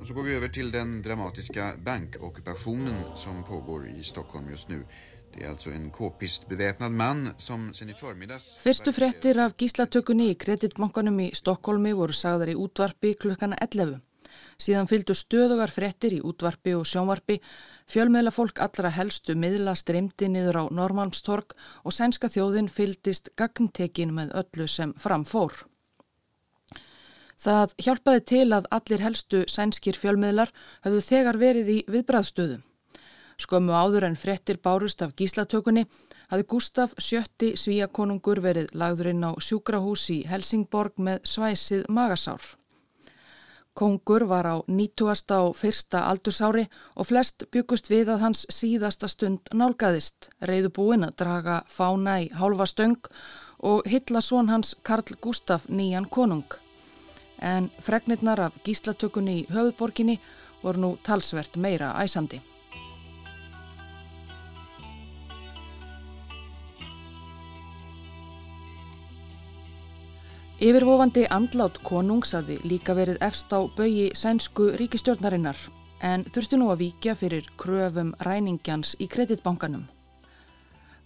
Och 0.00 0.06
så 0.06 0.14
går 0.14 0.22
vi 0.22 0.34
över 0.34 0.48
till 0.48 0.70
den 0.70 1.02
dramatiska 1.02 1.72
bankockupationen 1.84 3.02
som 3.14 3.44
pågår 3.44 3.88
i 3.88 4.02
Stockholm 4.02 4.50
just 4.50 4.68
nu. 4.68 4.84
Det 5.38 5.44
är 5.44 5.50
alltså 5.50 5.70
en 5.70 5.90
k-pist 5.90 6.48
beväpnad 6.48 6.92
man 6.92 7.30
som 7.36 7.74
sen 7.74 7.90
i 7.90 7.94
förmiddags... 7.94 8.56
Fyrstu 8.58 8.92
frettir 8.92 9.38
af 9.38 9.52
gíslatökunni 9.54 10.32
í 10.32 10.34
kreditbankanum 10.34 11.20
í 11.22 11.26
Stokkólmi 11.38 11.92
voru 11.94 12.16
sagðar 12.16 12.50
í 12.50 12.56
útvarpi 12.58 13.12
klukkana 13.22 13.54
11. 13.62 14.00
Síðan 14.58 14.90
fylgdu 14.90 15.14
stöðugar 15.14 15.70
frettir 15.70 16.16
í 16.16 16.20
útvarpi 16.26 16.74
og 16.74 16.82
sjónvarpi, 16.90 17.38
fjölmiðla 17.86 18.32
fólk 18.34 18.58
allra 18.66 18.90
helstu 18.90 19.38
miðla 19.38 19.76
streymdi 19.78 20.26
niður 20.26 20.58
á 20.58 20.64
Normalmstorg 20.74 21.54
og 21.84 21.94
sænska 21.94 22.26
þjóðin 22.34 22.66
fylgdist 22.66 23.30
gagntekin 23.38 24.16
með 24.18 24.34
öllu 24.42 24.66
sem 24.66 24.96
framfór. 24.98 25.54
Það 27.38 27.78
hjálpaði 27.78 28.26
til 28.34 28.46
að 28.58 28.66
allir 28.74 29.06
helstu 29.06 29.46
sænskir 29.46 29.94
fjölmiðlar 29.94 30.50
höfðu 30.82 31.04
þegar 31.12 31.38
verið 31.46 31.76
í 31.76 31.84
viðbræðstöðu. 31.86 32.64
Skömmu 33.38 33.70
áður 33.70 34.08
en 34.08 34.16
frettir 34.18 34.58
bárust 34.58 35.02
af 35.04 35.12
gíslatökunni 35.14 35.84
hafði 36.28 36.46
Gustaf 36.50 36.94
sjötti 36.98 37.52
svíakonungur 37.56 38.40
verið 38.42 38.72
lagðurinn 38.74 39.22
á 39.22 39.32
sjúkrahús 39.38 40.08
í 40.10 40.24
Helsingborg 40.26 40.98
með 40.98 41.22
svæsið 41.32 41.84
magasár. 41.88 42.42
Kongur 43.78 44.24
var 44.26 44.46
á 44.50 44.56
90. 44.66 45.36
og 45.38 45.54
fyrsta 45.54 46.00
aldursári 46.10 46.64
og 46.98 47.06
flest 47.06 47.44
byggust 47.54 47.86
við 47.92 48.10
að 48.10 48.24
hans 48.24 48.40
síðasta 48.50 49.06
stund 49.06 49.52
nálgæðist, 49.54 50.32
reyðu 50.42 50.72
búin 50.74 51.06
að 51.06 51.14
draga 51.22 51.60
fána 51.70 52.18
í 52.24 52.28
hálfa 52.34 52.66
stöng 52.66 52.98
og 53.62 53.86
hitla 53.86 54.18
svon 54.18 54.50
hans 54.50 54.74
Karl 54.82 55.14
Gustaf 55.22 55.70
nýjan 55.70 56.10
konung. 56.10 56.58
En 57.38 57.70
fregnirnar 57.78 58.48
af 58.50 58.58
gíslatökunni 58.66 59.44
í 59.44 59.48
höfðborginni 59.54 60.18
voru 60.64 60.82
nú 60.82 60.96
talsvert 61.06 61.54
meira 61.54 61.94
æsandi. 62.02 62.42
Yfirvofandi 70.58 71.22
andlát 71.30 71.76
konungs 71.86 72.32
hafi 72.34 72.56
líka 72.66 72.90
verið 72.98 73.20
efst 73.22 73.52
á 73.54 73.62
baui 73.76 74.08
sænsku 74.10 74.64
ríkistjórnarinnar 74.80 75.60
en 76.02 76.24
þurfti 76.34 76.58
nú 76.58 76.72
að 76.72 76.80
víkja 76.80 77.14
fyrir 77.20 77.46
kröfum 77.62 78.10
ræningjans 78.26 78.96
í 78.98 79.06
kreditbankanum. 79.06 79.84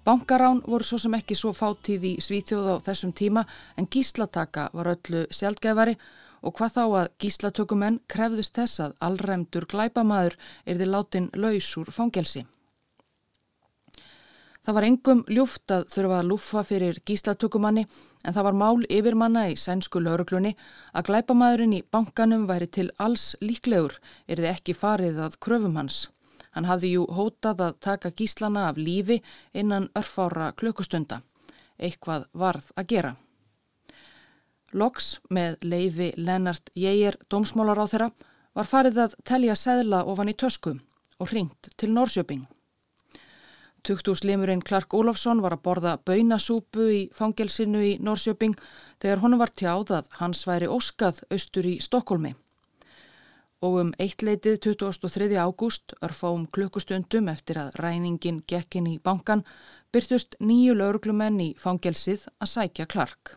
Bankarán 0.09 0.63
voru 0.65 0.89
svo 0.89 1.03
sem 1.05 1.19
ekki 1.19 1.37
svo 1.37 1.53
fátíð 1.53 2.09
í 2.09 2.15
Svíþjóð 2.25 2.71
á 2.73 2.77
þessum 2.89 3.13
tíma 3.13 3.45
en 3.77 3.91
gíslataka 3.93 4.71
var 4.73 4.95
öllu 4.95 5.27
sjálfgefari 5.29 5.99
og 6.41 6.57
hvað 6.57 6.75
þá 6.79 6.85
að 7.03 7.13
gíslatökumenn 7.21 8.01
krefðust 8.09 8.57
þess 8.57 8.81
að 8.87 8.97
allræmdur 9.05 9.69
glæpamaður 9.69 10.41
er 10.65 10.81
því 10.81 10.89
látin 10.89 11.29
laus 11.37 11.69
úr 11.77 11.93
fangelsi. 11.93 12.47
Það 14.63 14.75
var 14.77 14.85
engum 14.87 15.21
ljúft 15.27 15.73
að 15.75 15.89
þurfa 15.91 16.19
að 16.21 16.29
lúfa 16.31 16.61
fyrir 16.63 16.99
gíslatökumanni 17.09 17.83
en 18.23 18.35
það 18.35 18.45
var 18.47 18.59
mál 18.61 18.85
yfirmanna 18.87 19.49
í 19.51 19.57
sænsku 19.59 19.99
lauruglunni 19.99 20.53
að 20.95 21.09
glæpamaðurinn 21.09 21.75
í 21.81 21.83
bankanum 21.91 22.45
væri 22.47 22.69
til 22.71 22.85
alls 23.03 23.33
líklegur 23.43 23.97
er 24.29 24.39
þið 24.39 24.51
ekki 24.53 24.77
farið 24.79 25.19
að 25.25 25.41
kröfum 25.43 25.75
hans. 25.81 26.05
Hann 26.55 26.71
hafði 26.71 26.93
jú 26.95 27.09
hótað 27.11 27.65
að 27.67 27.81
taka 27.89 28.15
gíslana 28.15 28.69
af 28.69 28.79
lífi 28.79 29.19
innan 29.51 29.91
örfára 29.99 30.53
klökkustunda. 30.55 31.23
Eitthvað 31.83 32.31
varð 32.31 32.71
að 32.77 32.91
gera. 32.95 33.15
Loks 34.73 35.17
með 35.29 35.59
leifi 35.67 36.13
Lennart 36.17 36.71
Jæger 36.79 37.19
dómsmálar 37.27 37.83
á 37.83 37.87
þeirra 37.91 38.13
var 38.55 38.71
farið 38.71 39.07
að 39.09 39.21
telja 39.27 39.59
seðla 39.59 40.05
ofan 40.07 40.31
í 40.31 40.39
tösku 40.39 40.79
og 41.19 41.33
hringt 41.35 41.75
til 41.77 41.91
Norsjöping. 41.91 42.47
Tuktúslimurinn 43.83 44.63
Clark 44.63 44.95
Ólafsson 44.95 45.41
var 45.43 45.57
að 45.57 45.63
borða 45.67 45.93
bönasúpu 46.07 46.85
í 46.95 47.01
fangelsinu 47.19 47.81
í 47.83 47.97
Norsjöping 47.99 48.55
þegar 49.03 49.23
honum 49.25 49.43
var 49.43 49.51
tjáð 49.59 49.91
að 49.97 50.13
hans 50.21 50.45
væri 50.47 50.69
óskað 50.71 51.19
austur 51.35 51.67
í 51.67 51.73
Stokkólmi. 51.83 52.31
Og 53.67 53.81
um 53.81 53.93
eittleitið 53.99 54.61
23. 54.69 55.35
ágúst, 55.35 55.97
örfáum 55.99 56.47
klukkustundum 56.55 57.27
eftir 57.35 57.59
að 57.59 57.75
ræningin 57.83 58.41
gekkin 58.47 58.87
í 58.87 58.97
bankan, 59.03 59.43
byrtust 59.91 60.39
nýju 60.39 60.79
lauruglumenn 60.79 61.43
í 61.43 61.51
fangelsið 61.59 62.31
að 62.39 62.55
sækja 62.55 62.87
Clark. 62.87 63.37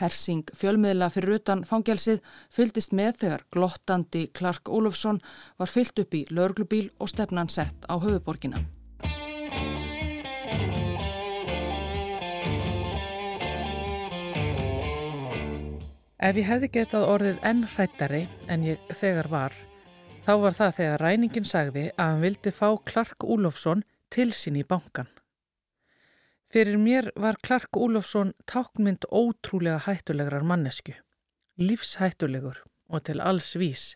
Hersing 0.00 0.48
fjölmiðla 0.56 1.10
fyrir 1.12 1.36
utan 1.36 1.66
fangelsið 1.68 2.22
fyldist 2.48 2.96
með 2.96 3.18
þegar 3.26 3.50
glottandi 3.52 4.30
Clark 4.32 4.72
Ólafsson 4.72 5.20
var 5.60 5.68
fyllt 5.68 6.00
upp 6.00 6.16
í 6.16 6.28
lauruglubíl 6.32 6.86
og 6.96 7.12
stefnan 7.12 7.52
sett 7.52 7.84
á 7.92 8.00
höfuborgina. 8.00 8.64
Ef 16.22 16.36
ég 16.38 16.46
hefði 16.46 16.68
getað 16.70 17.04
orðið 17.10 17.38
enn 17.50 17.62
hrættari 17.66 18.20
en 18.46 18.62
ég 18.62 18.82
þegar 18.94 19.26
var, 19.30 19.54
þá 20.22 20.32
var 20.44 20.54
það 20.54 20.76
þegar 20.76 21.02
ræningin 21.02 21.46
sagði 21.50 21.82
að 21.96 22.10
hann 22.12 22.20
vildi 22.22 22.52
fá 22.54 22.68
Clark 22.90 23.24
Úlofsson 23.26 23.82
til 24.14 24.28
sín 24.30 24.60
í 24.60 24.62
bankan. 24.62 25.08
Fyrir 26.46 26.78
mér 26.78 27.08
var 27.18 27.40
Clark 27.42 27.74
Úlofsson 27.74 28.30
tákmynd 28.46 29.08
ótrúlega 29.10 29.80
hættulegrar 29.88 30.46
mannesku, 30.46 30.94
lífshættulegur 31.58 32.62
og 32.86 33.02
til 33.02 33.18
alls 33.18 33.50
vís. 33.58 33.88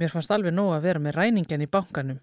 Mér 0.00 0.14
fannst 0.14 0.32
alveg 0.32 0.56
nóg 0.56 0.78
að 0.78 0.88
vera 0.88 1.04
með 1.10 1.18
ræningin 1.18 1.66
í 1.66 1.68
bankanum. 1.68 2.22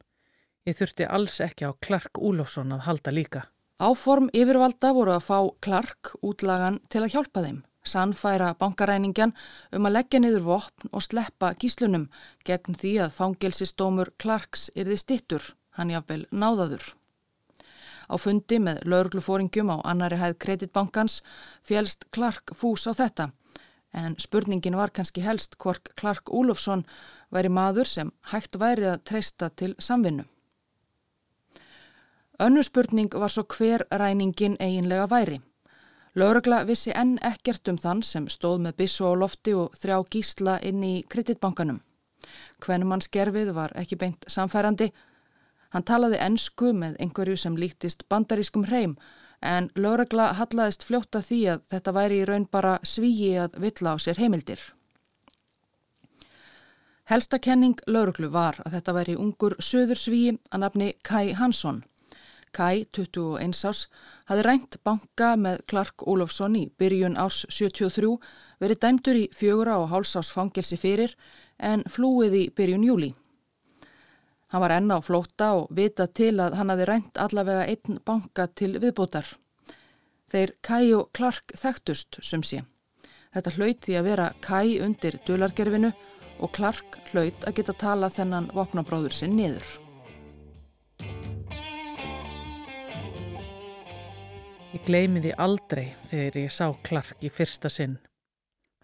Ég 0.65 0.79
þurfti 0.81 1.05
alls 1.05 1.37
ekki 1.45 1.69
á 1.69 1.77
Clark 1.77 2.17
Úlofsson 2.17 2.73
að 2.73 2.87
halda 2.89 3.13
líka. 3.13 3.45
Áform 3.77 4.33
yfirvalda 4.33 4.95
voru 4.97 5.13
að 5.13 5.29
fá 5.29 5.39
Clark 5.61 6.15
útlagan 6.25 6.81
til 6.89 7.05
að 7.05 7.19
hjálpa 7.19 7.45
þeim 7.45 7.61
sannfæra 7.87 8.53
bankaræningjan 8.59 9.33
um 9.77 9.87
að 9.87 9.95
leggja 9.97 10.21
niður 10.21 10.45
vopn 10.49 10.91
og 10.91 11.05
sleppa 11.05 11.53
gíslunum 11.61 12.09
gegn 12.45 12.77
því 12.81 12.93
að 13.05 13.15
fangelsistómur 13.19 14.11
Clarks 14.21 14.69
yrði 14.75 14.99
stittur, 15.01 15.53
hann 15.77 15.93
jáfnvel 15.93 16.25
náðaður. 16.31 16.93
Á 18.05 18.15
fundi 18.21 18.59
með 18.61 18.83
lauruglufóringjum 18.85 19.71
á 19.73 19.77
annari 19.83 20.19
hæð 20.21 20.37
kreditbankans 20.43 21.21
félst 21.65 22.05
Clark 22.13 22.53
fús 22.53 22.85
á 22.85 22.93
þetta 22.93 23.31
en 23.95 24.15
spurningin 24.19 24.77
var 24.77 24.91
kannski 24.91 25.23
helst 25.23 25.55
hvort 25.61 25.89
Clark 25.99 26.29
Úlofsson 26.29 26.83
væri 27.33 27.49
maður 27.49 27.89
sem 27.89 28.11
hægt 28.31 28.59
væri 28.59 28.89
að 28.91 29.03
treysta 29.09 29.49
til 29.49 29.75
samvinnu. 29.79 30.25
Önnu 32.39 32.63
spurning 32.67 33.13
var 33.15 33.31
svo 33.31 33.45
hver 33.47 33.85
ræningin 33.91 34.57
eiginlega 34.59 35.07
væri. 35.07 35.39
Laurugla 36.15 36.61
vissi 36.63 36.93
enn 36.95 37.17
ekkert 37.27 37.67
um 37.67 37.77
þann 37.81 38.01
sem 38.07 38.29
stóð 38.31 38.61
með 38.63 38.77
bissu 38.83 39.03
á 39.03 39.11
lofti 39.19 39.51
og 39.59 39.73
þrjá 39.75 39.97
gísla 40.15 40.53
inn 40.63 40.83
í 40.83 40.93
kreditbankanum. 41.11 41.81
Hvenum 42.63 42.93
hans 42.95 43.09
gerfið 43.11 43.51
var 43.57 43.73
ekki 43.75 43.97
beint 43.99 44.23
samfærandi. 44.31 44.91
Hann 45.75 45.83
talaði 45.83 46.21
ennsku 46.23 46.71
með 46.71 46.95
einhverju 47.03 47.35
sem 47.41 47.57
líktist 47.59 48.05
bandarískum 48.07 48.63
hreim 48.69 48.95
en 49.43 49.67
lauragla 49.75 50.29
hallaðist 50.39 50.85
fljóta 50.87 51.19
því 51.21 51.41
að 51.51 51.65
þetta 51.73 51.93
væri 51.97 52.21
í 52.21 52.27
raun 52.29 52.47
bara 52.51 52.77
svíi 52.87 53.33
að 53.41 53.59
villa 53.65 53.93
á 53.93 53.95
sér 53.99 54.21
heimildir. 54.23 54.61
Helstakenning 57.11 57.83
lauruglu 57.91 58.31
var 58.33 58.61
að 58.63 58.79
þetta 58.79 58.95
væri 58.95 59.17
ungur 59.19 59.57
söður 59.59 59.99
svíi 59.99 60.31
að 60.49 60.63
nafni 60.63 60.93
Kai 61.03 61.35
Hansson. 61.37 61.83
Kai, 62.55 62.85
21 62.95 63.65
árs, 63.67 63.81
hafi 64.29 64.45
rænt 64.45 64.77
banka 64.87 65.33
með 65.35 65.65
Clark 65.67 66.05
Olofsson 66.07 66.55
í 66.55 66.63
byrjun 66.79 67.17
árs 67.19 67.43
73 67.51 68.13
verið 68.63 68.81
dæmtur 68.85 69.19
í 69.19 69.25
fjögura 69.35 69.75
og 69.81 69.91
hálsás 69.91 70.31
fangelsi 70.31 70.79
fyrir 70.79 71.15
en 71.59 71.83
flúið 71.91 72.39
í 72.39 72.43
byrjun 72.55 72.87
júli. 72.87 73.11
Hann 74.51 74.63
var 74.63 74.75
enna 74.77 74.99
á 74.99 75.01
flóta 75.03 75.51
og 75.59 75.71
vita 75.75 76.07
til 76.07 76.37
að 76.39 76.55
hann 76.55 76.71
hafi 76.71 76.87
rænt 76.87 77.19
allavega 77.19 77.65
einn 77.67 77.99
banka 78.07 78.47
til 78.47 78.77
viðbútar. 78.79 79.27
Þeir 80.31 80.55
Kai 80.63 80.93
og 80.95 81.09
Clark 81.11 81.51
þekktust 81.59 82.21
sem 82.23 82.43
sé. 82.43 82.63
Þetta 83.35 83.55
hlaut 83.57 83.81
því 83.83 83.97
að 83.99 84.07
vera 84.07 84.33
Kai 84.41 84.79
undir 84.79 85.19
dulargerfinu 85.27 85.91
og 86.39 86.53
Clark 86.55 87.01
hlaut 87.11 87.43
að 87.43 87.57
geta 87.59 87.75
tala 87.79 88.11
þennan 88.11 88.53
vopnabróður 88.55 89.15
sinn 89.15 89.35
niður. 89.35 89.84
Ég 94.85 94.91
gleymi 94.91 95.21
því 95.23 95.31
aldrei 95.41 95.85
þegar 96.05 96.35
ég 96.37 96.51
sá 96.53 96.67
Clark 96.85 97.23
í 97.25 97.29
fyrsta 97.33 97.71
sinn. 97.73 97.95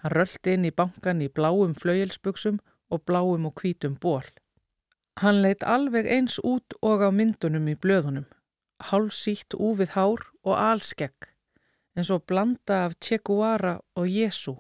Hann 0.01 0.13
röldi 0.15 0.55
inn 0.57 0.63
í 0.65 0.71
bankan 0.73 1.19
í 1.21 1.27
bláum 1.29 1.75
flauilsbuksum 1.77 2.55
og 2.89 3.03
bláum 3.05 3.43
og 3.45 3.61
hvítum 3.61 3.99
ból. 4.01 4.25
Hann 5.21 5.43
leitt 5.43 5.61
alveg 5.61 6.07
eins 6.09 6.39
út 6.41 6.73
og 6.81 7.03
á 7.05 7.13
myndunum 7.13 7.67
í 7.69 7.75
blöðunum, 7.77 8.25
hálfsýtt 8.89 9.53
úfið 9.53 9.93
hár 9.93 10.23
og 10.41 10.55
alskegg, 10.57 11.27
eins 11.93 12.09
og 12.09 12.25
blanda 12.25 12.79
af 12.87 12.95
Tjekuara 12.97 13.75
og 13.93 14.09
Jésu. 14.09 14.55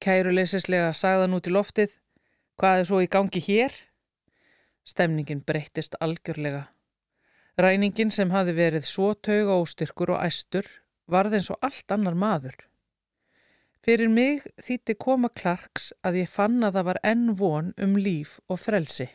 Kæruleysislega 0.00 0.94
sagðan 0.96 1.36
út 1.36 1.50
í 1.50 1.52
loftið, 1.52 1.92
hvað 2.56 2.78
er 2.78 2.88
svo 2.88 3.02
í 3.04 3.10
gangi 3.12 3.44
hér? 3.50 3.76
Stemningin 4.80 5.44
breyttist 5.44 6.00
algjörlega. 6.00 6.70
Ræningin 7.56 8.10
sem 8.12 8.30
hafi 8.34 8.52
verið 8.52 8.84
svo 8.84 9.14
tauga 9.14 9.54
óstyrkur 9.62 10.10
og 10.12 10.24
æstur 10.26 10.66
varð 11.08 11.38
eins 11.38 11.46
og 11.54 11.62
allt 11.64 11.92
annar 11.94 12.12
maður. 12.12 12.56
Fyrir 13.80 14.10
mig 14.12 14.42
þýtti 14.60 14.96
koma 15.00 15.30
Clarks 15.30 15.92
að 16.04 16.18
ég 16.20 16.28
fann 16.28 16.58
að 16.66 16.74
það 16.76 16.86
var 16.88 16.98
enn 17.10 17.30
von 17.38 17.70
um 17.80 17.94
líf 17.96 18.34
og 18.52 18.60
frelsi. 18.60 19.06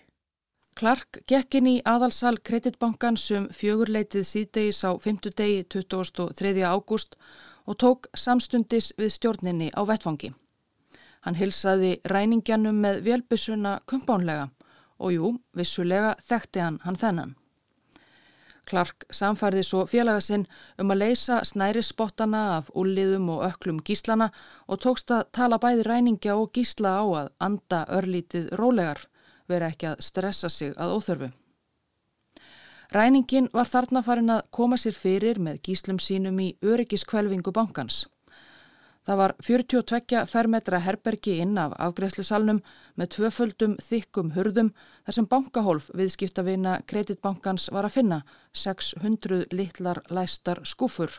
Clark 0.74 1.20
gekk 1.30 1.58
inn 1.60 1.68
í 1.70 1.82
aðalsal 1.86 2.40
kreditbankan 2.50 3.20
sem 3.20 3.46
fjögurleitið 3.54 4.26
síðdegis 4.26 4.80
á 4.88 4.96
5. 4.96 5.20
degi 5.38 5.66
23. 5.76 6.64
ágúst 6.64 7.20
og 7.68 7.78
tók 7.84 8.08
samstundis 8.18 8.90
við 8.98 9.12
stjórninni 9.18 9.70
á 9.78 9.86
vettfangi. 9.86 10.32
Hann 11.22 11.38
hilsaði 11.38 12.00
ræningjanum 12.10 12.82
með 12.82 13.04
velbissuna 13.06 13.76
kumpánlega 13.86 14.50
og 14.98 15.14
jú, 15.14 15.36
vissulega 15.54 16.16
þekkti 16.26 16.66
hann 16.66 16.82
hann 16.88 16.98
þennan. 16.98 17.36
Clark 18.70 19.06
samfærði 19.10 19.64
svo 19.66 19.86
félaga 19.90 20.22
sinn 20.22 20.46
um 20.80 20.94
að 20.94 21.02
leysa 21.02 21.40
snærisbottana 21.48 22.42
af 22.58 22.70
úliðum 22.78 23.30
og 23.34 23.44
öklum 23.48 23.82
gíslana 23.82 24.30
og 24.68 24.82
tókst 24.86 25.12
að 25.12 25.28
tala 25.38 25.58
bæði 25.58 25.88
ræningja 25.88 26.38
og 26.38 26.52
gísla 26.54 26.94
á 27.02 27.06
að 27.24 27.32
anda 27.40 27.86
örlítið 27.90 28.52
rólegar, 28.62 29.02
vera 29.50 29.72
ekki 29.74 29.92
að 29.92 30.04
stressa 30.06 30.50
sig 30.50 30.76
að 30.78 30.96
óþörfu. 30.98 31.32
Ræningin 32.92 33.50
var 33.54 33.70
þarna 33.72 34.04
farin 34.04 34.30
að 34.30 34.48
koma 34.52 34.78
sér 34.78 34.96
fyrir 34.96 35.40
með 35.40 35.62
gíslum 35.64 36.00
sínum 36.00 36.40
í 36.44 36.54
öryggiskvelvingu 36.62 37.54
bankans. 37.56 38.06
Það 39.02 39.18
var 39.18 39.32
42 39.42 40.20
fermetra 40.30 40.80
herbergi 40.86 41.40
inn 41.42 41.58
af 41.58 41.74
afgreðslusalnum 41.82 42.60
með 43.02 43.10
tvöföldum 43.16 43.74
þykkum 43.82 44.30
hurðum 44.36 44.70
þar 45.08 45.18
sem 45.18 45.28
bankahólf 45.32 45.88
viðskiptavina 45.98 46.76
kreditbankans 46.86 47.72
var 47.74 47.88
að 47.88 47.96
finna 47.98 48.20
600 48.54 49.48
litlar 49.58 50.04
læstar 50.14 50.62
skúfur. 50.70 51.18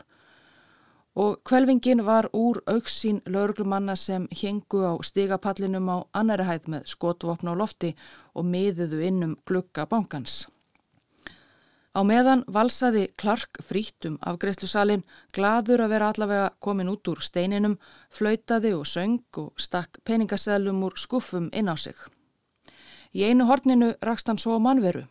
Og 1.19 1.43
kvelvingin 1.45 2.05
var 2.07 2.29
úr 2.33 2.61
auksín 2.71 3.19
lauruglumanna 3.27 3.97
sem 3.99 4.29
hengu 4.31 4.81
á 4.87 4.95
stigapallinum 5.03 5.91
á 5.91 5.97
annari 6.15 6.47
hæð 6.47 6.71
með 6.73 6.87
skotvopn 6.95 7.51
á 7.51 7.53
lofti 7.53 7.91
og 8.33 8.47
miðuðu 8.47 9.03
innum 9.03 9.35
glukka 9.45 9.85
bankans. 9.91 10.47
Á 11.93 12.01
meðan 12.01 12.41
valsaði 12.49 13.03
Clark 13.21 13.59
frítum 13.61 14.15
af 14.25 14.39
greiðslusalinn, 14.41 15.03
gladur 15.35 15.83
að 15.85 15.91
vera 15.93 16.09
allavega 16.09 16.47
komin 16.57 16.89
út 16.89 17.05
úr 17.11 17.21
steininum, 17.21 17.77
flautaði 18.09 18.71
og 18.73 18.87
söng 18.89 19.21
og 19.37 19.53
stakk 19.61 19.99
peningaseðlum 20.01 20.81
úr 20.87 20.97
skuffum 20.97 21.51
inn 21.53 21.69
á 21.69 21.77
sig. 21.77 21.93
Í 23.13 23.29
einu 23.29 23.45
horninu 23.45 23.91
rakst 24.01 24.27
hann 24.27 24.41
svo 24.41 24.57
mannveru. 24.57 25.05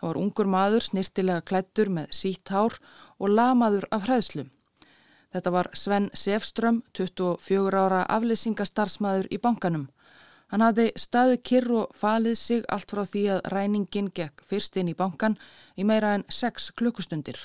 Það 0.00 0.08
var 0.08 0.18
ungur 0.18 0.50
maður 0.50 0.82
snirtilega 0.82 1.46
klættur 1.46 1.88
með 1.94 2.10
sítt 2.10 2.50
hár 2.50 2.74
og 3.22 3.30
lamaður 3.30 3.86
af 3.94 4.08
hræðslu. 4.08 4.48
Þetta 5.30 5.52
var 5.54 5.70
Sven 5.78 6.10
Sefström, 6.10 6.82
24 6.98 7.78
ára 7.78 8.02
aflýsingastarsmaður 8.16 9.30
í 9.30 9.38
bankanum. 9.38 9.86
Hann 10.50 10.62
hafði 10.62 10.90
staðið 10.98 11.40
kyrr 11.48 11.72
og 11.80 11.94
falið 11.98 12.36
sig 12.38 12.66
allt 12.70 12.92
frá 12.92 13.02
því 13.06 13.22
að 13.34 13.48
ræningin 13.54 14.10
gekk 14.14 14.44
fyrst 14.46 14.76
inn 14.78 14.92
í 14.92 14.98
bankan 14.98 15.38
í 15.76 15.84
meira 15.84 16.14
en 16.16 16.24
6 16.28 16.72
klukkustundir. 16.78 17.38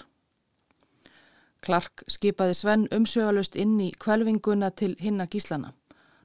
Clark 1.62 2.04
skipaði 2.10 2.56
Sven 2.58 2.88
umsvegalust 2.96 3.56
inn 3.56 3.76
í 3.80 3.91
kvelvinguna 4.02 4.72
til 4.72 4.96
hinna 5.00 5.28
gíslana. 5.30 5.74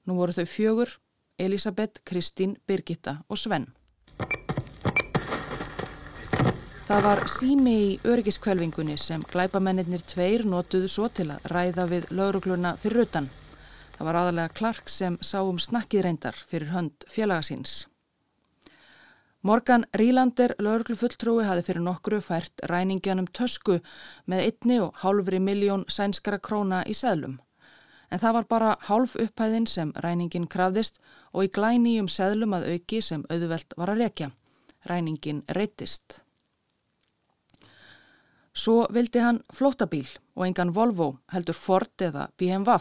Nú 0.06 0.16
voru 0.16 0.32
þau 0.32 0.46
fjögur, 0.48 0.92
Elisabeth, 1.38 2.00
Kristín, 2.08 2.56
Birgitta 2.66 3.18
og 3.28 3.38
Sven. 3.38 3.66
Það 6.86 7.02
var 7.02 7.20
sími 7.26 7.72
í 7.82 7.88
öryggiskvelvingunni 8.06 8.94
sem 8.96 9.24
glæpamennir 9.32 10.04
tveir 10.06 10.44
notuðu 10.46 10.88
svo 10.88 11.08
til 11.10 11.26
að 11.34 11.48
ræða 11.50 11.86
við 11.90 12.06
laurugluna 12.14 12.76
fyrir 12.78 13.02
utan. 13.02 13.26
Það 13.96 14.06
var 14.06 14.18
aðalega 14.20 14.54
Clark 14.54 14.88
sem 14.92 15.18
sá 15.20 15.40
um 15.42 15.58
snakkið 15.58 16.06
reyndar 16.06 16.38
fyrir 16.46 16.70
hönd 16.70 17.08
félagasins. 17.10 17.88
Morgan 19.46 19.84
Rílander, 19.94 20.56
lauruglufulltrúi, 20.58 21.44
hafi 21.46 21.62
fyrir 21.68 21.84
nokkru 21.84 22.16
fært 22.24 22.64
ræningjanum 22.66 23.28
tösku 23.38 23.76
með 24.26 24.40
einni 24.42 24.78
og 24.82 24.96
hálfri 25.04 25.38
miljón 25.38 25.84
sænskara 25.96 26.40
króna 26.42 26.80
í 26.90 26.94
seðlum. 26.98 27.36
En 28.10 28.18
það 28.18 28.34
var 28.36 28.46
bara 28.50 28.72
hálf 28.88 29.14
upphæðin 29.22 29.68
sem 29.70 29.92
ræningin 30.02 30.48
krafðist 30.50 30.98
og 31.30 31.46
í 31.46 31.52
glænýjum 31.54 32.08
seðlum 32.10 32.56
að 32.58 32.66
auki 32.72 32.98
sem 33.08 33.22
auðvelt 33.30 33.76
var 33.78 33.92
að 33.92 34.02
rekja. 34.02 34.28
Ræningin 34.90 35.44
reytist. 35.58 36.24
Svo 38.50 38.88
vildi 38.90 39.22
hann 39.22 39.44
flótabíl 39.54 40.08
og 40.34 40.48
engan 40.48 40.72
Volvo 40.74 41.12
heldur 41.30 41.54
Ford 41.54 42.02
eða 42.08 42.32
BMW 42.34 42.80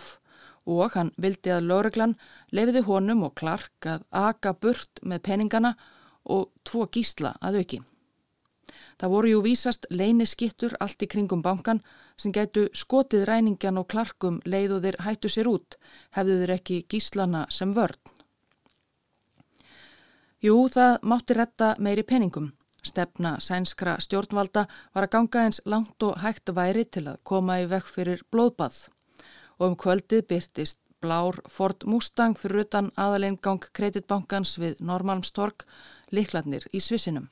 og 0.66 0.98
hann 0.98 1.14
vildi 1.22 1.54
að 1.54 1.70
Lóreglan 1.70 2.18
lefiði 2.50 2.82
honum 2.90 3.22
og 3.28 3.36
Clark 3.38 3.86
að 3.86 4.08
aka 4.10 4.56
burt 4.58 5.04
með 5.04 5.22
peningana 5.30 5.76
og 5.76 5.92
tvo 6.64 6.88
gísla 6.92 7.36
að 7.42 7.62
auki. 7.62 7.82
Það 9.00 9.12
voru 9.12 9.30
jú 9.30 9.40
vísast 9.44 9.86
leyniskittur 9.92 10.76
allt 10.80 11.04
í 11.04 11.08
kringum 11.12 11.42
bankan 11.44 11.82
sem 12.18 12.32
gætu 12.32 12.68
skotið 12.74 13.26
ræningan 13.30 13.80
og 13.82 13.90
Clarkum 13.92 14.40
leiðuðir 14.46 14.98
hættu 15.06 15.30
sér 15.32 15.50
út, 15.52 15.76
hefðuður 16.16 16.56
ekki 16.56 16.84
gíslana 16.90 17.46
sem 17.50 17.74
vörn. 17.76 18.00
Jú, 20.46 20.56
það 20.70 21.00
mátti 21.04 21.36
retta 21.36 21.74
meiri 21.80 22.04
peningum. 22.04 22.54
Stefna 22.86 23.40
sænskra 23.42 23.96
stjórnvalda 24.00 24.68
var 24.94 25.08
að 25.08 25.14
ganga 25.16 25.46
eins 25.46 25.62
langt 25.66 26.04
og 26.06 26.20
hægt 26.22 26.52
væri 26.54 26.86
til 26.86 27.08
að 27.10 27.22
koma 27.24 27.58
í 27.64 27.70
vekk 27.72 27.88
fyrir 27.90 28.22
blóðbað 28.32 28.84
og 29.58 29.72
um 29.72 29.78
kvöldið 29.80 30.28
byrtist 30.30 30.78
blár 31.02 31.40
Ford 31.50 31.86
Mustang 31.90 32.38
fyrir 32.38 32.66
utan 32.66 32.92
aðaleingang 33.00 33.64
kreditbankans 33.74 34.56
við 34.62 34.78
Normalmstorg 34.86 35.66
likladnir 36.12 36.68
í 36.74 36.82
Svissinum. 36.84 37.30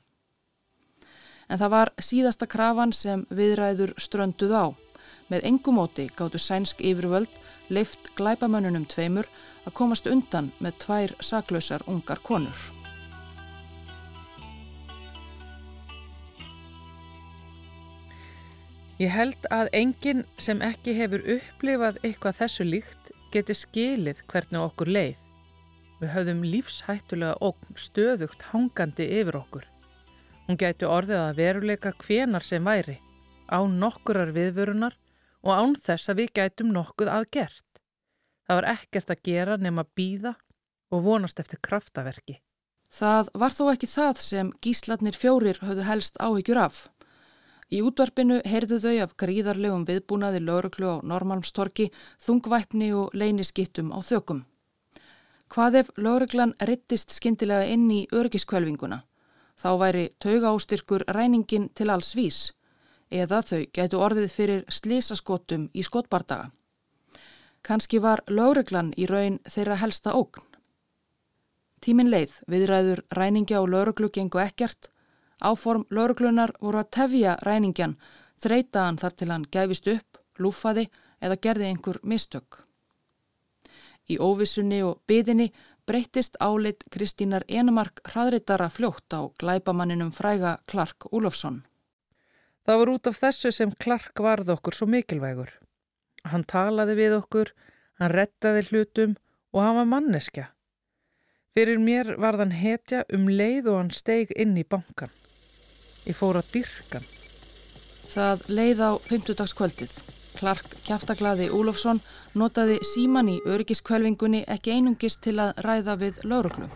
En 1.48 1.60
það 1.60 1.74
var 1.76 1.92
síðasta 2.00 2.48
krafan 2.48 2.92
sem 2.92 3.26
viðræður 3.30 3.94
strönduð 4.00 4.54
á. 4.56 4.66
Með 5.28 5.44
engumóti 5.50 6.06
gáttu 6.16 6.40
sænsk 6.40 6.80
yfirvöld 6.80 7.32
leift 7.72 8.10
glæpamönnunum 8.16 8.86
tveimur 8.88 9.28
að 9.64 9.76
komast 9.80 10.08
undan 10.08 10.52
með 10.60 10.80
tvær 10.84 11.14
saklausar 11.20 11.84
ungar 11.88 12.20
konur. 12.24 12.70
Ég 19.00 19.10
held 19.10 19.48
að 19.50 19.72
enginn 19.74 20.22
sem 20.38 20.60
ekki 20.62 20.94
hefur 20.94 21.24
upplifað 21.36 21.98
eitthvað 22.06 22.36
þessu 22.44 22.66
líkt 22.68 23.10
geti 23.34 23.56
skilið 23.58 24.22
hvernig 24.30 24.62
okkur 24.62 24.92
leið. 24.96 25.23
Við 26.00 26.10
höfðum 26.14 26.42
lífshættulega 26.48 27.36
okn 27.44 27.78
stöðugt 27.78 28.48
hangandi 28.50 29.06
yfir 29.20 29.38
okkur. 29.38 29.68
Hún 30.48 30.58
gæti 30.60 30.88
orðið 30.88 31.20
að 31.22 31.38
veruleika 31.40 31.94
hvenar 32.04 32.44
sem 32.44 32.64
væri, 32.64 32.98
án 33.48 33.78
nokkurar 33.80 34.34
viðvörunar 34.34 34.96
og 35.44 35.52
án 35.52 35.76
þess 35.80 36.10
að 36.10 36.22
við 36.22 36.32
gætum 36.40 36.72
nokkuð 36.74 37.12
aðgert. 37.12 37.68
Það 38.44 38.58
var 38.60 38.70
ekkert 38.74 39.12
að 39.14 39.22
gera 39.24 39.56
nema 39.56 39.86
býða 39.96 40.34
og 40.92 41.04
vonast 41.06 41.40
eftir 41.40 41.62
kraftaverki. 41.64 42.40
Það 42.94 43.30
var 43.40 43.54
þó 43.54 43.64
ekki 43.72 43.88
það 43.90 44.20
sem 44.22 44.50
gíslatnir 44.62 45.16
fjórir 45.18 45.58
höfðu 45.64 45.86
helst 45.88 46.20
áhyggjur 46.22 46.60
af. 46.62 46.84
Í 47.72 47.80
útvarpinu 47.82 48.42
heyrðu 48.46 48.78
þau 48.84 48.96
af 49.02 49.14
gríðarlegum 49.18 49.86
viðbúnaði 49.88 50.42
lauruglu 50.44 50.92
á 50.94 50.96
Normalmstorki, 51.02 51.88
þungvæpni 52.22 52.92
og 52.94 53.16
leyniskittum 53.16 53.90
á 53.90 53.98
þökum. 54.04 54.44
Hvað 55.54 55.76
ef 55.78 55.90
lauruglan 56.02 56.52
rittist 56.66 57.12
skindilega 57.14 57.68
inn 57.70 57.86
í 57.94 58.00
örgiskvelvinguna? 58.10 59.04
Þá 59.54 59.68
væri 59.78 60.04
tauga 60.18 60.50
ástyrkur 60.50 61.04
ræningin 61.06 61.68
til 61.78 61.92
alls 61.94 62.10
vís, 62.18 62.38
eða 63.06 63.38
þau 63.46 63.60
gætu 63.70 64.00
orðið 64.02 64.32
fyrir 64.34 64.64
slísaskotum 64.66 65.68
í 65.70 65.84
skotbardaga. 65.86 66.48
Kanski 67.62 68.00
var 68.02 68.24
lauruglan 68.26 68.90
í 68.98 69.06
raun 69.06 69.38
þeirra 69.46 69.78
helsta 69.78 70.16
ógn. 70.18 70.42
Tímin 71.78 72.10
leið, 72.10 72.34
viðræður 72.50 73.04
ræningja 73.14 73.62
og 73.62 73.70
lauruglu 73.70 74.10
gengu 74.10 74.42
ekkert 74.42 74.90
Áform 75.44 75.84
lauruglunar 75.90 76.54
voru 76.60 76.80
að 76.80 76.90
tefja 76.96 77.38
ræningjan, 77.44 77.98
þreitaðan 78.40 79.00
þar 79.02 79.16
til 79.18 79.30
hann 79.32 79.48
gæfist 79.52 79.88
upp, 79.92 80.20
lúfaði 80.38 80.88
eða 81.20 81.40
gerði 81.46 81.70
einhver 81.70 82.00
mistök. 82.02 82.63
Í 84.10 84.18
óvissunni 84.20 84.82
og 84.84 85.00
byðinni 85.08 85.50
breyttist 85.88 86.36
áleitt 86.40 86.84
Kristínar 86.92 87.44
Enemark 87.48 88.02
hraðritara 88.08 88.70
fljótt 88.72 89.12
á 89.16 89.28
glæbamanninum 89.40 90.12
fræga 90.12 90.58
Clark 90.68 91.08
Úlofsson. 91.12 91.62
Það 92.64 92.80
var 92.80 92.92
út 92.94 93.08
af 93.10 93.20
þessu 93.20 93.52
sem 93.52 93.72
Clark 93.80 94.20
varð 94.24 94.54
okkur 94.56 94.76
svo 94.76 94.88
mikilvægur. 94.88 95.50
Hann 96.24 96.44
talaði 96.48 96.96
við 96.96 97.16
okkur, 97.18 97.52
hann 98.00 98.12
rettaði 98.12 98.64
hlutum 98.70 99.16
og 99.52 99.60
hann 99.60 99.78
var 99.80 99.90
manneskja. 99.90 100.46
Fyrir 101.54 101.78
mér 101.78 102.16
var 102.18 102.40
þann 102.40 102.56
hetja 102.56 103.04
um 103.14 103.28
leið 103.28 103.68
og 103.70 103.78
hann 103.82 103.92
steig 103.94 104.32
inn 104.34 104.56
í 104.58 104.64
bankan. 104.64 105.12
Ég 106.08 106.16
fór 106.18 106.40
að 106.40 106.50
dyrkan. 106.56 107.06
Það 108.10 108.48
leið 108.48 108.82
á 108.84 108.90
50 109.06 109.38
dagskvöldið. 109.38 109.94
Clark 110.38 110.76
Kjaftagladi 110.86 111.48
Úlofsson 111.50 112.00
notaði 112.34 112.78
síman 112.84 113.28
í 113.32 113.40
örgiskvölvingunni 113.46 114.44
ekki 114.54 114.74
einungist 114.76 115.22
til 115.24 115.38
að 115.42 115.54
ræða 115.66 115.94
við 116.02 116.20
lauruglu. 116.24 116.68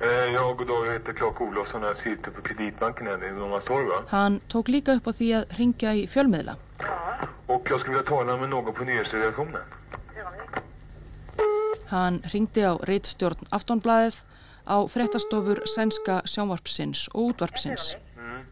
Eh, 0.00 0.32
ég 0.32 0.40
og 0.40 0.60
ég? 3.86 4.10
Hann 4.10 4.40
tók 4.52 4.68
líka 4.68 4.96
upp 4.96 5.06
á 5.08 5.12
því 5.18 5.28
að 5.38 5.56
ringja 5.58 5.94
í 5.96 6.06
fjölmiðla. 6.06 6.56
Og 7.48 7.64
ég. 10.16 10.62
Hann 11.90 12.20
ringdi 12.32 12.62
á 12.66 12.74
reittstjórn 12.88 13.48
Aftonblæðið 13.50 14.16
á 14.66 14.76
fretastofur 14.90 15.62
sænska 15.64 16.22
sjónvarpsins 16.26 17.08
og 17.14 17.30
útvarpsins. 17.30 17.94
Mm. 18.16 18.42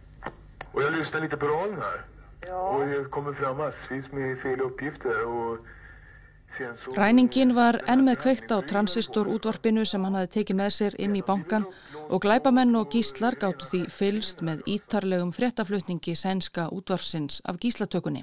Och 0.72 0.82
jag 0.82 0.92
lyssnar 0.92 1.20
lite 1.20 1.36
på 1.36 1.46
radion 1.46 1.82
här. 1.82 2.13
Ja. 2.46 2.60
Och 2.60 2.86
det 2.86 3.10
kommer 3.10 3.32
fram 3.32 3.56
massvis 3.56 4.12
med 4.12 4.38
fel 4.38 4.60
uppgifter 4.60 5.26
och 5.26 5.58
Ræningin 6.94 7.50
var 7.54 7.80
enn 7.90 8.04
með 8.06 8.20
kveikt 8.22 8.52
á 8.54 8.62
transistor 8.62 9.26
útvarpinu 9.26 9.82
sem 9.88 10.04
hann 10.06 10.14
hafi 10.14 10.30
tekið 10.36 10.58
með 10.60 10.70
sér 10.76 10.96
inn 11.02 11.16
í 11.18 11.22
bankan 11.26 11.64
og 12.04 12.22
glæpamenn 12.22 12.76
og 12.78 12.94
gíslar 12.94 13.34
gáttu 13.40 13.66
því 13.66 13.80
fylst 13.90 14.44
með 14.46 14.62
ítarlegum 14.70 15.32
fréttaflutningi 15.34 16.14
sænska 16.14 16.68
útvarpsins 16.70 17.40
af 17.44 17.58
gíslatökunni. 17.58 18.22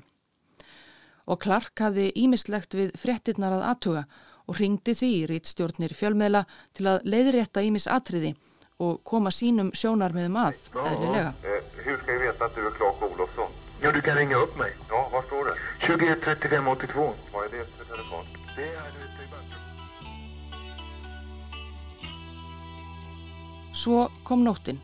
Og 1.28 1.42
Clark 1.44 1.84
hafði 1.84 2.08
ímislegt 2.16 2.78
við 2.78 2.96
fréttinnar 3.02 3.58
að 3.58 3.68
aðtuga 3.74 4.06
og 4.48 4.62
ringdi 4.64 4.96
því 4.96 5.12
í 5.18 5.28
rítstjórnir 5.34 5.96
fjölmiðla 5.98 6.46
til 6.78 6.88
að 6.88 7.04
leiðrétta 7.12 7.66
ímis 7.68 7.90
atriði 7.92 8.32
og 8.82 9.04
koma 9.06 9.30
sínum 9.36 9.70
sjónarmiðum 9.78 10.40
að, 10.42 10.64
eðlilega. 10.74 11.34
Hur 11.84 12.00
skal 12.02 12.16
ég 12.16 12.24
veta 12.24 12.48
að 12.48 12.56
þú 12.56 12.70
er 12.70 12.78
Clark 12.80 13.04
Olofsson? 13.06 13.11
Já, 13.82 13.92
du 13.92 14.02
kan 14.02 14.18
ringa 14.18 14.38
upp 14.38 14.58
mig. 14.58 14.74
Já, 14.90 15.10
hvað 15.10 15.24
står 15.26 15.46
det? 15.50 15.56
21 15.88 16.20
35 16.22 16.68
82. 16.68 17.16
Hvað 17.32 17.46
er 17.46 17.50
det 17.52 17.66
för 17.78 17.86
telefon? 17.90 18.26
Det 18.56 18.68
er 18.70 18.92
ute 19.04 19.24
i 19.24 19.30
banken. 19.32 19.60
Svo 23.74 24.04
kom 24.24 24.44
nóttin. 24.46 24.78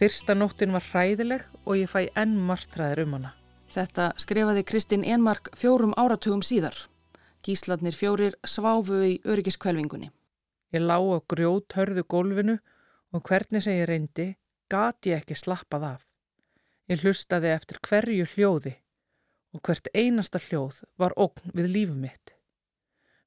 Fyrsta 0.00 0.32
nóttin 0.34 0.72
var 0.72 0.80
hræðileg 0.80 1.44
og 1.66 1.76
ég 1.76 1.92
fæ 1.92 2.08
enn 2.16 2.40
martraðir 2.40 3.04
um 3.04 3.18
hana. 3.18 3.34
Þetta 3.68 4.16
skrifaði 4.16 4.64
Kristinn 4.64 5.04
Enmark 5.04 5.52
fjórum 5.52 5.92
áratugum 6.00 6.40
síðar. 6.40 6.88
Gísladnir 7.44 7.92
fjórir 7.92 8.32
sváfu 8.48 8.96
í 9.04 9.20
öryggiskvelvingunni. 9.28 10.08
Ég 10.72 10.80
lá 10.80 10.96
á 10.96 11.20
grjót 11.28 11.76
hörðu 11.76 12.08
gólfinu 12.08 12.56
og 13.12 13.28
hvernig 13.28 13.60
sem 13.60 13.76
ég 13.76 13.90
reyndi 13.92 14.32
gati 14.72 15.12
ég 15.12 15.20
ekki 15.20 15.36
slappað 15.36 15.84
af. 15.98 16.09
Ég 16.90 17.04
hlustaði 17.04 17.52
eftir 17.54 17.78
hverju 17.86 18.24
hljóði 18.32 18.72
og 19.54 19.60
hvert 19.62 19.86
einasta 19.94 20.40
hljóð 20.42 20.80
var 20.98 21.14
ógn 21.14 21.52
við 21.54 21.68
lífum 21.70 22.00
mitt. 22.02 22.32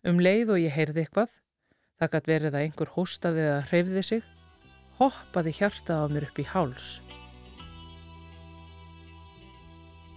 Um 0.03 0.19
leið 0.19 0.51
og 0.51 0.59
ég 0.59 0.75
heyrði 0.75 1.05
eitthvað, 1.05 1.37
það 1.95 2.11
gæti 2.15 2.31
verið 2.33 2.57
að 2.57 2.65
einhver 2.65 2.91
hóstaði 2.97 3.45
eða 3.45 3.63
hreyfði 3.69 4.03
sig, 4.09 4.27
hoppaði 4.99 5.55
hjartað 5.61 6.03
á 6.03 6.07
mér 6.11 6.27
upp 6.27 6.43
í 6.43 6.47
háls. 6.51 6.91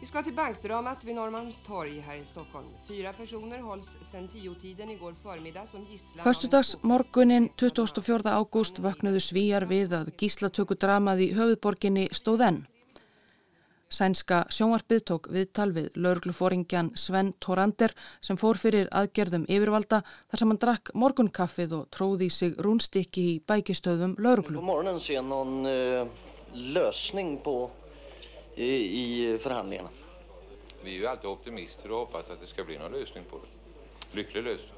Vi 0.01 0.11
ska 0.11 0.27
till 0.27 0.35
bankdramat 0.35 1.05
vid 1.07 1.15
Norrmalmstorg 1.15 2.03
här 2.03 2.17
i 2.17 2.25
Stockholm. 2.25 2.69
Fyra 2.89 3.13
personer 3.13 3.59
hålls 3.59 3.99
sedan 4.03 4.29
tiotiden 4.29 4.91
igår 4.91 5.15
förmiddag 5.23 5.69
som 5.69 5.85
gisslan... 5.85 6.25
Förstudags 6.25 6.77
morgunin 6.83 7.51
24. 7.57 8.23
ágúst 8.27 8.79
vaknuðu 8.79 9.23
svíjar 9.23 9.71
við 9.71 9.95
að 9.95 10.17
gíslatökudramað 10.19 11.29
í 11.31 11.35
höfuðborginni 11.39 12.11
stóð 12.11 12.51
enn. 12.51 12.67
Sænska 13.89 14.43
sjónvarpið 14.51 15.03
tók 15.11 15.29
viðtal 15.31 15.71
við 15.77 15.93
lauruglufóringjan 15.95 16.93
Sven 16.99 17.33
Torander 17.41 17.95
sem 18.21 18.39
fór 18.41 18.59
fyrir 18.59 18.89
aðgerðum 18.91 19.47
yfirvalda 19.47 20.03
þar 20.05 20.43
sem 20.43 20.53
hann 20.53 20.63
drakk 20.63 20.91
morgunkaffið 20.95 21.77
og 21.79 21.91
tróði 21.95 22.31
sig 22.35 22.57
rúnstikki 22.59 23.27
í 23.35 23.37
bækistöðum 23.47 24.17
lauruglu. 24.19 24.59
På 24.59 24.71
morgonen 24.73 24.99
sé 25.01 25.21
någon 25.23 25.67
uh, 25.67 26.07
lösning 26.55 27.39
på 27.45 27.71
i 28.57 29.39
förhandlingarna. 29.43 29.91
Vi 30.85 30.95
är 30.95 30.99
ju 30.99 31.07
alltid 31.07 31.27
optimister 31.27 31.91
och 31.91 31.99
hoppas 31.99 32.31
att 32.31 32.41
det 32.41 32.47
ska 32.47 32.65
bli 32.65 32.79
någon 32.79 32.93
lösning 32.93 33.25
på 33.31 33.37
det. 33.37 34.17
Lycklig 34.17 34.45
lösning. 34.45 34.77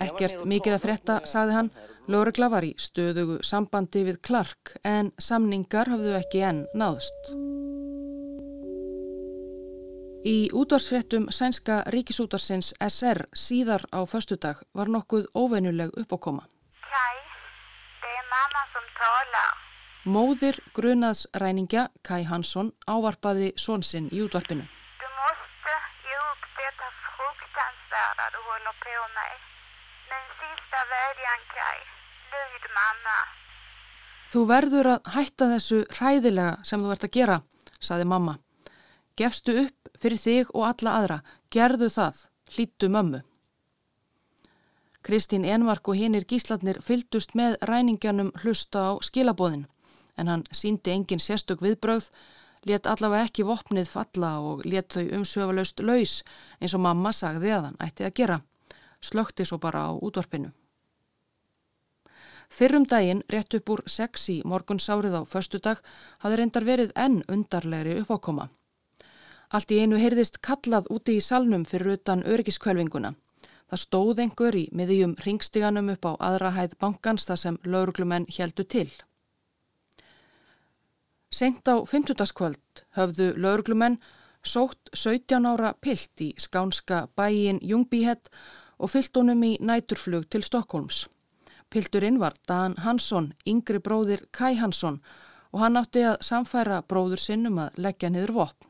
Ekkert 0.00 0.44
mikið 0.48 0.74
að 0.74 0.84
fretta, 0.84 1.16
sagði 1.28 1.56
hann. 1.58 1.70
Lóregla 2.10 2.48
var 2.50 2.64
í 2.64 2.72
stöðugu 2.80 3.42
sambandi 3.44 4.06
við 4.08 4.20
Clark 4.24 4.74
en 4.82 5.12
samningar 5.20 5.92
hafðu 5.92 6.16
ekki 6.18 6.40
enn 6.48 6.64
náðst. 6.74 7.34
Í 10.20 10.50
útvarsfrettum 10.52 11.30
sænska 11.32 11.78
ríkisútarsins 11.88 12.74
SR 12.76 13.24
síðar 13.32 13.86
á 13.88 14.04
föstudag 14.04 14.58
var 14.76 14.90
nokkuð 14.92 15.30
óveinuleg 15.32 15.94
uppákoma. 15.96 16.44
Kaj, 16.84 17.16
það 18.02 18.18
er 18.18 18.26
mamma 18.28 18.64
sem 18.74 18.90
talar. 18.98 19.54
Móðir 20.04 20.58
grunaðs 20.76 21.24
ræningja 21.32 21.86
Kai 22.04 22.24
Hansson 22.28 22.68
ávarpaði 22.84 23.54
svonsinn 23.56 24.10
í 24.12 24.20
útvarpinu. 24.20 24.66
Du 25.00 25.08
måste 25.22 25.78
ge 26.04 26.20
upp 26.26 26.44
detta 26.60 26.92
fruktansvärda 27.16 28.28
du 28.36 28.44
håller 28.50 28.76
på 28.84 29.00
med. 29.16 29.40
Men 30.12 30.28
sista 30.36 30.84
vädjan 30.92 31.48
Kai, 31.56 31.80
lyd 32.36 32.68
mamma. 32.76 33.16
Þú 34.28 34.44
verður 34.52 34.92
að 34.98 35.10
hætta 35.16 35.50
þessu 35.56 35.82
hræðilega 35.96 36.60
sem 36.60 36.84
þú 36.84 36.92
ert 36.92 37.08
að 37.08 37.16
gera, 37.16 37.40
saði 37.80 38.04
mamma. 38.04 38.36
Gefstu 39.20 39.52
upp 39.66 39.90
fyrir 40.00 40.16
þig 40.16 40.52
og 40.54 40.64
alla 40.64 40.92
aðra, 40.96 41.18
gerðu 41.52 41.90
það, 41.92 42.22
hlýttu 42.54 42.88
mömmu. 42.88 43.20
Kristín 45.04 45.44
Enmark 45.44 45.88
og 45.88 45.96
hinnir 45.96 46.24
gíslatnir 46.28 46.80
fyldust 46.84 47.34
með 47.36 47.58
ræningjanum 47.68 48.30
hlusta 48.40 48.86
á 48.88 48.92
skilabóðin 49.04 49.66
en 50.16 50.28
hann 50.28 50.44
síndi 50.52 50.92
engin 50.92 51.20
sérstök 51.20 51.60
viðbröð, 51.64 52.08
let 52.68 52.88
allavega 52.88 53.28
ekki 53.28 53.46
vopnið 53.48 53.88
falla 53.88 54.32
og 54.44 54.64
let 54.68 54.92
þau 54.92 55.06
umsöfalaust 55.18 55.80
laus 55.84 56.20
eins 56.60 56.76
og 56.76 56.84
mamma 56.84 57.12
sagði 57.16 57.52
að 57.56 57.68
hann 57.68 57.80
ætti 57.80 58.04
að 58.08 58.16
gera. 58.20 58.38
Slökti 59.00 59.46
svo 59.48 59.56
bara 59.58 59.86
á 59.88 59.90
útvarpinu. 59.96 60.52
Fyrrum 62.50 62.84
daginn, 62.84 63.22
rétt 63.30 63.54
upp 63.56 63.70
úr 63.70 63.84
sex 63.86 64.28
í 64.28 64.40
morgunsárið 64.44 65.20
á 65.20 65.22
förstu 65.24 65.60
dag, 65.62 65.78
hafði 66.18 66.40
reyndar 66.40 66.66
verið 66.66 66.96
enn 66.96 67.22
undarlegri 67.28 68.00
uppákoma. 68.02 68.50
Allt 69.50 69.72
í 69.74 69.80
einu 69.82 69.98
heyrðist 69.98 70.38
kallað 70.46 70.86
úti 70.94 71.16
í 71.18 71.22
salnum 71.26 71.64
fyrir 71.66 71.96
utan 71.96 72.22
örgiskvölvinguna. 72.22 73.16
Það 73.70 73.80
stóð 73.82 74.20
einhver 74.22 74.56
í 74.58 74.64
miðjum 74.74 75.16
ringstiganum 75.24 75.90
upp 75.92 76.06
á 76.06 76.12
aðra 76.28 76.52
hæð 76.54 76.76
bankans 76.82 77.26
þar 77.26 77.40
sem 77.42 77.58
lauruglumenn 77.66 78.28
heldu 78.36 78.64
til. 78.64 78.88
Sengt 81.30 81.66
á 81.70 81.78
50. 81.86 82.30
kvöld 82.34 82.82
höfðu 82.98 83.28
lauruglumenn 83.38 83.98
sótt 84.42 84.90
17 84.94 85.46
ára 85.46 85.74
pilt 85.82 86.22
í 86.22 86.32
skánska 86.38 87.04
bæin 87.18 87.60
Jungbyhett 87.62 88.30
og 88.78 88.94
fyllt 88.94 89.18
honum 89.18 89.42
í 89.46 89.56
næturflug 89.60 90.30
til 90.30 90.46
Stokkólms. 90.46 91.08
Pilturinn 91.70 92.18
var 92.18 92.34
Dan 92.48 92.74
Hansson, 92.82 93.32
yngri 93.46 93.78
bróðir 93.78 94.26
Kai 94.32 94.56
Hansson 94.58 95.02
og 95.52 95.62
hann 95.62 95.78
átti 95.78 96.02
að 96.06 96.22
samfæra 96.26 96.82
bróður 96.82 97.22
sinnum 97.22 97.58
að 97.62 97.78
leggja 97.86 98.10
niður 98.10 98.34
vopn. 98.38 98.69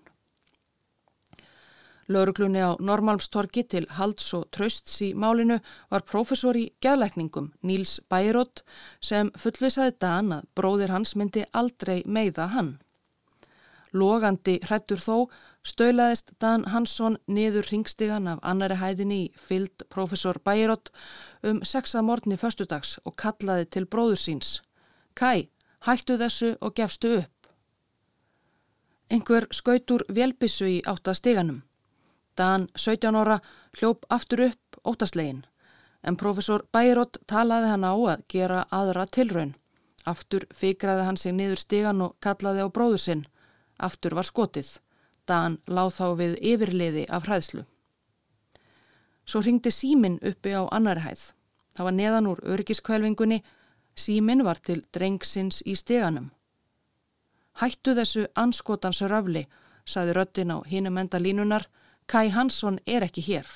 Lauruglunni 2.11 2.59
á 2.59 2.75
Normalmstorki 2.83 3.63
til 3.71 3.87
Halds 3.95 4.33
og 4.35 4.49
Trausts 4.51 4.97
í 5.07 5.13
málinu 5.15 5.61
var 5.93 6.03
profesor 6.03 6.57
í 6.59 6.65
geðleikningum 6.83 7.53
Níls 7.63 8.01
Bærótt 8.11 8.65
sem 8.99 9.31
fullvisaði 9.39 9.95
Dan 10.03 10.33
að 10.35 10.49
bróðir 10.59 10.91
hans 10.91 11.15
myndi 11.15 11.45
aldrei 11.55 12.03
meiða 12.07 12.49
hann. 12.57 12.73
Logandi 13.95 14.59
hrættur 14.67 14.99
þó 15.03 15.31
Stölaðist 15.63 16.33
Dan 16.41 16.65
Hansson 16.73 17.19
niður 17.29 17.67
ringstigan 17.71 18.27
af 18.33 18.43
annari 18.43 18.79
hæðinni 18.81 19.19
í 19.27 19.31
fyllt 19.37 19.85
profesor 19.93 20.41
Bæjarott 20.43 20.91
um 21.47 21.61
sexa 21.63 22.03
morgni 22.03 22.39
föstudags 22.41 22.97
og 23.05 23.19
kallaði 23.21 23.69
til 23.71 23.87
bróður 23.87 24.19
síns. 24.19 24.63
Kai, 25.15 25.51
hættu 25.87 26.17
þessu 26.17 26.55
og 26.61 26.75
gefstu 26.75 27.19
upp. 27.21 27.51
Einhver 29.11 29.47
skautur 29.53 30.07
velbissu 30.09 30.67
í 30.71 30.81
áttasteganum. 30.87 31.61
Dan, 32.41 32.69
17 32.75 33.17
ára, 33.21 33.41
hljóp 33.77 34.07
aftur 34.09 34.47
upp 34.49 34.79
óttaslegin, 34.89 35.43
en 36.03 36.17
profesor 36.17 36.65
Bæjarott 36.73 37.19
talaði 37.29 37.73
hann 37.75 37.85
á 37.85 37.93
að 37.93 38.23
gera 38.33 38.63
aðra 38.73 39.05
tilraun. 39.07 39.53
Aftur 40.09 40.47
fikraði 40.57 41.05
hann 41.05 41.19
sig 41.21 41.35
niður 41.37 41.61
stigan 41.61 42.01
og 42.01 42.15
kallaði 42.25 42.65
á 42.65 42.69
bróður 42.73 43.03
sinn. 43.03 43.27
Aftur 43.77 44.17
var 44.17 44.25
skotið. 44.25 44.79
Dan 45.29 45.59
láð 45.69 45.91
þá 45.99 46.07
við 46.17 46.39
yfirliði 46.53 47.05
af 47.13 47.29
hræðslu. 47.29 47.67
Svo 49.29 49.43
ringdi 49.45 49.71
símin 49.71 50.19
uppi 50.27 50.55
á 50.57 50.65
annari 50.73 51.05
hæð. 51.05 51.27
Það 51.77 51.87
var 51.87 51.97
neðan 51.97 52.31
úr 52.31 52.41
örgiskvælvingunni. 52.55 53.43
Símin 53.95 54.45
var 54.45 54.59
til 54.65 54.81
drengsins 54.95 55.61
í 55.67 55.77
steganum. 55.77 56.31
Hættu 57.61 57.95
þessu 57.95 58.25
anskotans 58.35 59.03
rafli, 59.13 59.45
saði 59.85 60.17
röttin 60.17 60.55
á 60.55 60.59
hinum 60.67 60.99
enda 60.99 61.21
línunar. 61.21 61.69
Kai 62.11 62.29
Hansson 62.29 62.81
er 62.87 63.05
ekki 63.07 63.23
hér. 63.23 63.47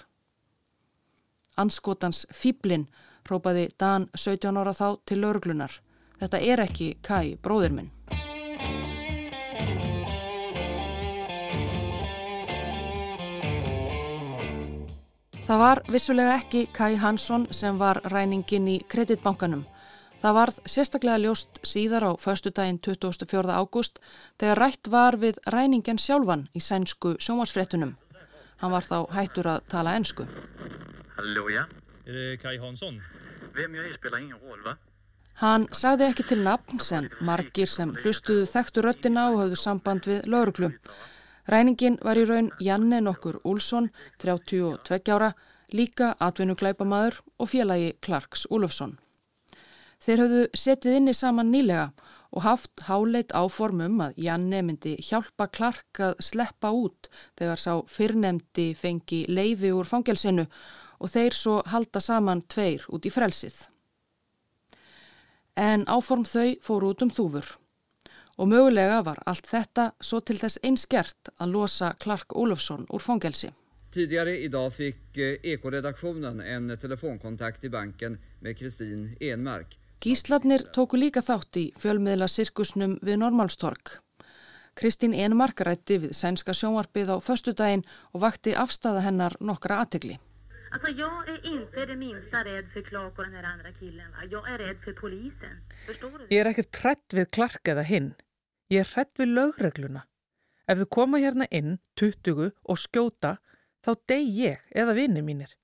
Anskotans 1.58 2.20
fýblin, 2.30 2.84
própaði 3.26 3.64
Dan 3.80 4.04
17 4.14 4.60
ára 4.60 4.70
þá 4.70 5.00
til 5.10 5.24
örglunar. 5.26 5.72
Þetta 6.20 6.38
er 6.38 6.62
ekki 6.62 6.86
Kai, 7.02 7.34
bróðir 7.42 7.74
minn. 7.74 7.90
Það 15.42 15.58
var 15.64 15.82
vissulega 15.90 16.38
ekki 16.38 16.68
Kai 16.72 16.94
Hansson 17.02 17.48
sem 17.50 17.82
var 17.82 18.04
ræningin 18.06 18.70
í 18.70 18.78
kreditbankanum. 18.86 19.66
Það 20.22 20.38
varð 20.38 20.62
sérstaklega 20.70 21.18
ljóst 21.26 21.58
síðar 21.66 22.06
á 22.06 22.10
förstu 22.22 22.54
daginn 22.54 22.78
24. 22.78 23.50
ágúst 23.50 23.98
þegar 24.38 24.62
rætt 24.62 24.94
var 24.94 25.18
við 25.18 25.42
ræningen 25.50 25.98
sjálfan 25.98 26.46
í 26.54 26.62
sænsku 26.62 27.16
sjómasfréttunum. 27.18 27.96
Hann 28.62 28.72
var 28.72 28.86
þá 28.86 28.98
hættur 29.14 29.50
að 29.50 29.68
tala 29.70 29.94
ennsku. 29.98 30.26
Halló, 31.16 31.48
ja. 31.52 31.66
Er 32.06 32.12
det 32.12 32.42
Kai 32.42 32.58
Hansson? 32.58 33.02
Vem 33.54 33.74
jag 33.74 33.86
är 33.86 33.92
spelar 33.92 34.18
ingen 34.18 34.38
roll, 34.38 34.62
va? 34.64 34.76
Hann 35.34 35.66
sagði 35.74 36.06
ekki 36.10 36.24
til 36.30 36.42
nafn 36.46 36.80
sem 36.82 37.08
margir 37.20 37.66
sem 37.70 37.94
hlustuðu 38.02 38.46
þekktu 38.46 38.82
röttina 38.84 39.28
og 39.32 39.40
hafðu 39.40 39.58
samband 39.58 40.06
við 40.06 40.28
lauruglu. 40.30 40.70
Ræningin 41.50 41.98
var 42.02 42.16
í 42.16 42.24
raun 42.28 42.50
Janne 42.62 43.00
nokkur 43.02 43.40
Úlsson, 43.44 43.90
32 44.22 45.10
ára, 45.12 45.32
líka 45.74 46.14
atvinnuglæpamaður 46.22 47.18
og 47.38 47.50
félagi 47.50 47.92
Clarks 48.00 48.46
Úlufsson. 48.50 48.94
Þeir 49.98 50.22
höfðu 50.24 50.44
setið 50.54 50.98
inni 51.00 51.14
saman 51.14 51.50
nýlega 51.50 51.90
og 52.34 52.42
haft 52.42 52.86
háleit 52.88 53.30
áformum 53.30 54.00
að 54.08 54.16
Janne 54.26 54.62
myndi 54.66 54.96
hjálpa 55.06 55.46
Clark 55.54 56.00
að 56.02 56.16
sleppa 56.28 56.72
út 56.74 57.08
þegar 57.38 57.62
sá 57.62 57.72
fyrrnemdi 57.86 58.72
fengi 58.78 59.22
leifi 59.30 59.70
úr 59.70 59.86
fangelsinu 59.86 60.46
og 60.98 61.12
þeir 61.14 61.36
svo 61.38 61.60
halda 61.70 62.02
saman 62.02 62.42
tveir 62.50 62.86
út 62.90 63.06
í 63.06 63.12
frelsið. 63.14 63.68
En 65.54 65.86
áform 65.86 66.24
þau 66.26 66.56
fór 66.66 66.88
út 66.90 67.04
um 67.06 67.12
þúfur 67.14 67.54
og 68.34 68.48
mögulega 68.50 69.02
var 69.06 69.20
allt 69.30 69.46
þetta 69.46 69.92
svo 70.02 70.18
til 70.20 70.40
þess 70.40 70.58
einskjert 70.66 71.30
að 71.38 71.54
losa 71.54 71.92
Clark 72.02 72.34
Olofsson 72.34 72.88
úr 72.90 73.02
fangelsi. 73.02 73.52
Tidigare 73.94 74.34
idag 74.42 74.72
fick 74.74 75.18
eh, 75.22 75.38
ekoredaktionen 75.54 76.40
en 76.42 76.74
telefonkontakt 76.82 77.64
i 77.64 77.70
banken 77.70 78.18
með 78.42 78.56
Kristín 78.58 79.04
Enmark. 79.22 79.76
Gísladnir 80.04 80.60
tóku 80.68 80.98
líka 81.00 81.22
þátt 81.24 81.56
í 81.56 81.62
fjölmiðla 81.80 82.26
sirkusnum 82.28 82.98
við 83.00 83.22
Normalstorg. 83.22 83.94
Kristín 84.76 85.14
Enmark 85.16 85.62
rætti 85.64 85.96
við 86.02 86.12
sænska 86.18 86.52
sjónvarpið 86.52 87.14
á 87.14 87.16
förstudaginn 87.24 87.86
og 88.12 88.20
vakti 88.26 88.52
afstæða 88.52 89.00
hennar 89.06 89.36
nokkra 89.40 89.78
aðtegli. 89.80 90.18
Alltså 90.74 90.90
jag 90.90 91.28
är 91.28 91.40
inte 91.54 91.86
det 91.86 91.96
minsta 91.96 92.44
rädd 92.44 92.68
för 92.72 92.82
Clark 92.82 93.18
och 93.18 93.24
den 93.24 93.34
här 93.34 93.44
andra 93.44 93.72
killen. 93.72 94.10
Va? 94.12 94.24
Jag 94.30 94.50
är 94.52 94.58
rädd 94.58 94.76
för 94.84 94.92
polisen. 94.92 95.56
Förstår 95.86 96.18
du? 96.18 96.24
Ég 96.28 96.40
er 96.40 96.52
ekkert 96.52 96.72
trætt 96.72 97.16
við 97.16 97.30
Clark 97.30 97.64
eða 97.64 97.88
hinn. 97.88 98.12
Ég 98.68 98.84
er 98.84 98.92
hrætt 98.92 99.16
við 99.16 99.32
lögregluna. 99.32 100.04
Ef 100.68 100.84
þú 100.84 100.90
koma 100.98 101.24
hérna 101.24 101.48
inn, 101.48 101.78
tuttugu 101.96 102.52
og 102.60 102.76
skjóta, 102.76 103.38
þá 103.80 103.96
deg 104.04 104.28
ég 104.36 104.72
eða 104.76 105.00
vini 105.00 105.24
mínir. 105.24 105.56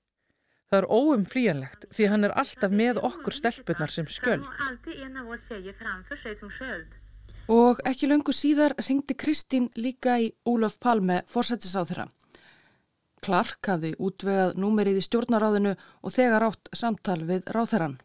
Það 0.71 0.77
er 0.77 0.85
óumflíjanlegt 0.87 1.81
því 1.91 2.05
hann 2.07 2.23
er 2.23 2.33
alltaf 2.39 2.71
með 2.71 3.01
okkur 3.03 3.35
stelpunar 3.35 3.91
sem 3.91 4.05
skjöld. 4.07 4.45
Og 7.51 7.81
ekki 7.91 8.07
löngu 8.07 8.31
síðar 8.31 8.77
ringdi 8.79 9.17
Kristín 9.19 9.67
líka 9.75 10.15
í 10.23 10.29
Úlof 10.47 10.79
Palme 10.79 11.19
fórsættisáþurra. 11.27 12.07
Clark 13.19 13.67
hafði 13.67 13.91
útvegað 13.99 14.55
númerið 14.63 15.01
í 15.01 15.05
stjórnaráðinu 15.09 15.75
og 15.75 16.15
þegar 16.15 16.47
átt 16.47 16.71
samtal 16.71 17.19
við 17.27 17.51
ráþeran. 17.51 17.99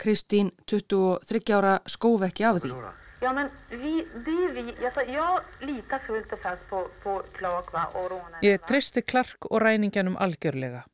Kristín, 0.00 0.50
23 0.66 1.54
ára, 1.54 1.78
skóf 1.86 2.26
ekki 2.26 2.50
af 2.50 2.64
því. 2.64 2.74
Ja, 3.22 3.30
men 3.36 3.50
vi, 3.70 4.00
det 4.26 4.52
vi, 4.58 4.74
alltså, 4.86 5.02
jag 5.06 5.40
litar 5.60 6.02
fullt 6.06 6.32
och 6.32 6.38
fast 6.42 6.68
på, 6.70 6.88
på 7.02 7.22
Clark 7.38 7.72
va, 7.72 7.86
og 7.94 8.10
rånarna. 8.10 8.40
Ég 8.42 8.64
tristi 8.66 9.02
Clark 9.06 9.46
og 9.50 9.60
ræningjanum 9.62 10.16
algjörlega. 10.16 10.88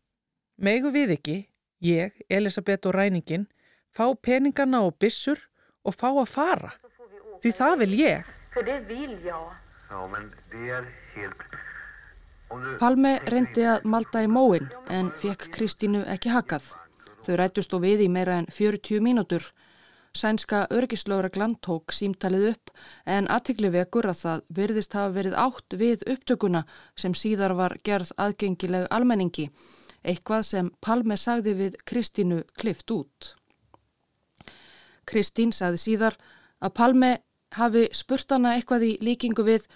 Megu 0.56 0.88
við 0.88 1.12
ekki, 1.18 1.36
ég, 1.84 2.14
Elisabeth 2.32 2.88
og 2.88 2.94
ræningin, 2.96 3.44
fá 3.92 4.08
peningana 4.16 4.80
og 4.86 4.96
bissur 4.96 5.42
og 5.84 5.94
fá 5.94 6.08
að 6.08 6.30
fara. 6.32 6.72
Því 7.44 7.52
það 7.58 7.74
vil 7.82 7.96
ég. 8.00 8.32
Palme 12.80 13.12
reyndi 13.28 13.68
að 13.68 13.84
malda 13.84 14.24
í 14.24 14.32
móin 14.32 14.72
en 14.88 15.12
fekk 15.20 15.50
Kristínu 15.52 16.06
ekki 16.16 16.32
hakað. 16.32 16.72
Þau 17.26 17.36
rættust 17.36 17.76
og 17.76 17.84
við 17.84 18.06
í 18.06 18.08
meira 18.08 18.40
en 18.40 18.48
40 18.48 19.04
mínútur. 19.04 19.44
Sænska 20.16 20.64
örgislögreglan 20.72 21.58
tók 21.60 21.92
símtalið 21.92 22.54
upp 22.54 22.70
en 23.04 23.28
aðtikli 23.28 23.68
vekur 23.74 24.08
að 24.08 24.22
það 24.22 24.44
virðist 24.58 24.96
hafa 24.96 25.12
verið 25.18 25.34
átt 25.36 25.76
við 25.76 26.06
upptökuna 26.14 26.62
sem 26.96 27.12
síðar 27.12 27.52
var 27.58 27.76
gerð 27.84 28.14
aðgengileg 28.16 28.86
almenningi 28.88 29.50
eitthvað 30.06 30.46
sem 30.46 30.70
Palme 30.80 31.16
sagði 31.18 31.54
við 31.60 31.78
Kristínu 31.88 32.42
klift 32.58 32.90
út. 32.94 33.34
Kristín 35.06 35.52
sagði 35.54 35.82
síðar 35.82 36.16
að 36.62 36.74
Palme 36.78 37.10
hafi 37.56 37.86
spurt 37.94 38.32
hana 38.34 38.56
eitthvað 38.56 38.86
í 38.88 38.92
líkingu 39.02 39.46
við 39.46 39.66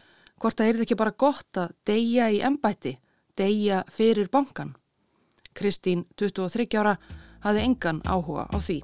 hvort 0.41 0.59
það 0.59 0.73
er 0.73 0.85
ekki 0.85 0.99
bara 0.99 1.17
gott 1.17 1.61
að 1.61 1.75
deyja 1.87 2.31
í 2.33 2.41
ennbætti, 2.47 2.97
deyja 3.37 3.85
fyrir 3.93 4.31
bankan. 4.33 4.75
Kristín, 5.55 6.07
23 6.17 6.67
ára, 6.79 6.97
hafi 7.45 7.65
engan 7.67 8.03
áhuga 8.07 8.47
á 8.49 8.59
því. 8.59 8.81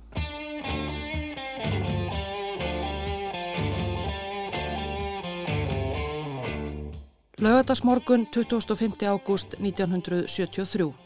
Laugardagsmorgun 7.37 8.27
25. 8.33 9.05
ágúst 9.05 9.59
1973 9.61 11.06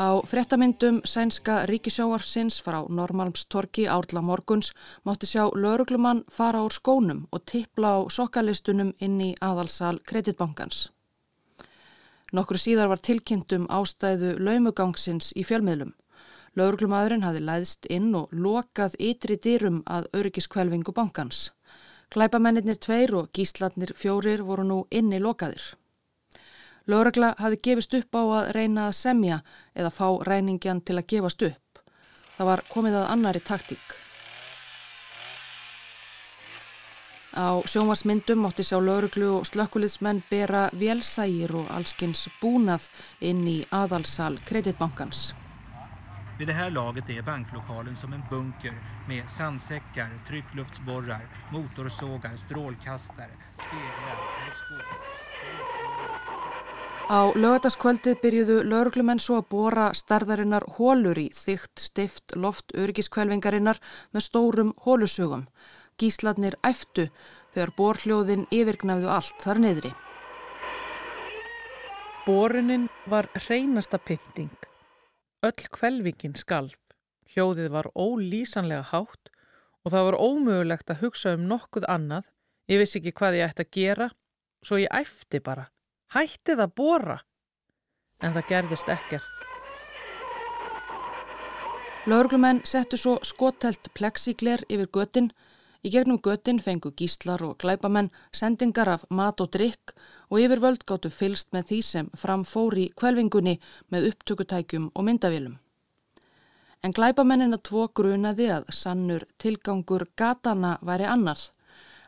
Á 0.00 0.24
frettamyndum 0.24 1.02
sænska 1.04 1.66
ríkisjáarsins 1.68 2.62
frá 2.64 2.78
Normalmstorki 2.88 3.84
árla 3.84 4.22
morguns 4.24 4.72
mátti 5.04 5.26
sjá 5.28 5.44
lauruglumann 5.62 6.22
fara 6.36 6.62
úr 6.64 6.72
skónum 6.72 7.26
og 7.32 7.44
tippla 7.44 7.90
á 7.96 7.98
sokkalistunum 8.08 8.94
inn 9.04 9.20
í 9.20 9.34
aðalsal 9.48 9.98
kreditbankans. 10.08 10.78
Nokkru 12.32 12.56
síðar 12.56 12.88
var 12.88 13.02
tilkynntum 13.04 13.66
ástæðu 13.68 14.30
laumugangsins 14.46 15.34
í 15.36 15.44
fjölmiðlum. 15.44 15.92
Lauruglumadurinn 16.56 17.26
hafi 17.28 17.44
læðst 17.44 17.90
inn 17.90 18.14
og 18.14 18.32
lokað 18.32 18.96
ytri 18.98 19.36
dýrum 19.36 19.82
að 19.84 20.08
öryggiskvelvingu 20.16 20.96
bankans. 20.96 21.50
Klæpamennir 22.08 22.80
tveir 22.80 23.12
og 23.20 23.28
gíslatnir 23.36 23.92
fjórir 23.92 24.40
voru 24.48 24.64
nú 24.64 24.80
inni 24.90 25.20
lokaðir. 25.20 25.60
Lörgla 26.86 27.34
hafi 27.38 27.58
gefist 27.62 27.94
upp 27.94 28.14
á 28.14 28.22
að 28.22 28.52
reyna 28.56 28.86
að 28.88 28.98
semja 28.98 29.40
eða 29.74 29.90
fá 29.90 30.06
ræningjan 30.26 30.80
til 30.80 30.98
að 30.98 31.08
gefast 31.12 31.42
upp. 31.42 31.82
Það 32.36 32.46
var 32.46 32.62
komið 32.68 32.94
að 33.00 33.10
annari 33.14 33.40
taktík. 33.40 33.96
Á 37.30 37.62
sjómasmyndum 37.62 38.46
átti 38.48 38.64
sjá 38.66 38.80
lauruglu 38.82 39.28
og 39.36 39.46
slökkulismenn 39.46 40.24
bera 40.30 40.64
velsægir 40.72 41.52
og 41.54 41.68
allskins 41.70 42.24
búnað 42.40 42.88
inn 43.20 43.44
í 43.46 43.60
aðalsal 43.70 44.40
kreditbankans. 44.48 45.34
Vid 46.40 46.48
det 46.48 46.54
här 46.54 46.70
laget 46.70 47.10
är 47.10 47.22
banklokalen 47.22 47.96
som 47.96 48.12
en 48.12 48.22
bunker 48.30 48.74
med 49.08 49.30
sandsäckar, 49.30 50.10
tryckluftsborrar, 50.28 51.28
motorsågar, 51.52 52.36
strålkastare, 52.36 53.34
speglar 53.58 54.18
och 54.48 54.56
skåp. 54.56 55.09
Á 57.10 57.34
lögataskvöldið 57.34 58.20
byrjuðu 58.22 58.56
lauruglumenn 58.70 59.18
svo 59.18 59.40
að 59.40 59.48
bóra 59.50 59.88
starðarinnar 59.98 60.62
hólur 60.76 61.18
í 61.18 61.24
þygt 61.34 61.80
stift 61.82 62.36
loft 62.38 62.70
örgiskvelvingarinnar 62.78 63.80
með 64.14 64.22
stórum 64.28 64.70
hólusugum. 64.84 65.48
Gísladnir 65.98 66.54
æftu 66.62 67.08
þegar 67.50 67.72
bórhljóðin 67.80 68.44
yfirgnafðu 68.54 69.10
allt 69.10 69.42
þar 69.42 69.62
neyðri. 69.64 69.90
Bórunin 72.28 72.86
var 73.10 73.26
hreinasta 73.34 73.98
pynting. 73.98 74.54
Öll 75.42 75.66
kvelvingin 75.74 76.38
skalf. 76.38 76.78
Hljóðið 77.34 77.72
var 77.74 77.90
ólýsanlega 77.98 78.86
hátt 78.92 79.34
og 79.82 79.96
það 79.96 80.06
var 80.12 80.20
ómögulegt 80.28 80.94
að 80.94 81.02
hugsa 81.02 81.34
um 81.34 81.50
nokkuð 81.50 81.90
annað. 81.90 82.30
Ég 82.70 82.84
vissi 82.84 83.02
ekki 83.02 83.16
hvað 83.18 83.42
ég 83.42 83.50
ætti 83.50 83.66
að 83.66 83.76
gera, 83.80 84.10
svo 84.62 84.78
ég 84.78 84.94
æfti 84.94 85.42
bara. 85.42 85.66
Hættið 86.10 86.58
að 86.64 86.72
bóra. 86.74 87.20
En 88.18 88.32
það 88.34 88.48
gerðist 88.48 88.88
ekkert. 88.90 89.28
Laurglumenn 92.10 92.64
settu 92.66 92.98
svo 92.98 93.12
skotelt 93.22 93.92
plexigler 93.94 94.64
yfir 94.66 94.88
götin. 94.90 95.28
Í 95.86 95.92
gegnum 95.94 96.18
götin 96.18 96.58
fengu 96.58 96.90
gíslar 96.98 97.44
og 97.46 97.60
glæpamenn 97.62 98.10
sendingar 98.34 98.90
af 98.90 99.04
mat 99.08 99.38
og 99.40 99.52
drikk 99.54 99.94
og 100.28 100.42
yfir 100.42 100.60
völd 100.64 100.82
gáttu 100.82 101.12
fylst 101.14 101.54
með 101.54 101.70
því 101.70 101.78
sem 101.92 102.10
framfóri 102.18 102.88
kvelvingunni 102.98 103.60
með 103.94 104.10
upptökutækjum 104.10 104.90
og 104.90 105.06
myndavélum. 105.06 105.56
En 106.82 106.96
glæpamennina 106.96 107.60
tvo 107.62 107.86
grunaði 107.94 108.50
að 108.50 108.66
sannur 108.74 109.28
tilgangur 109.38 110.08
gatana 110.16 110.74
væri 110.82 111.06
annars 111.06 111.52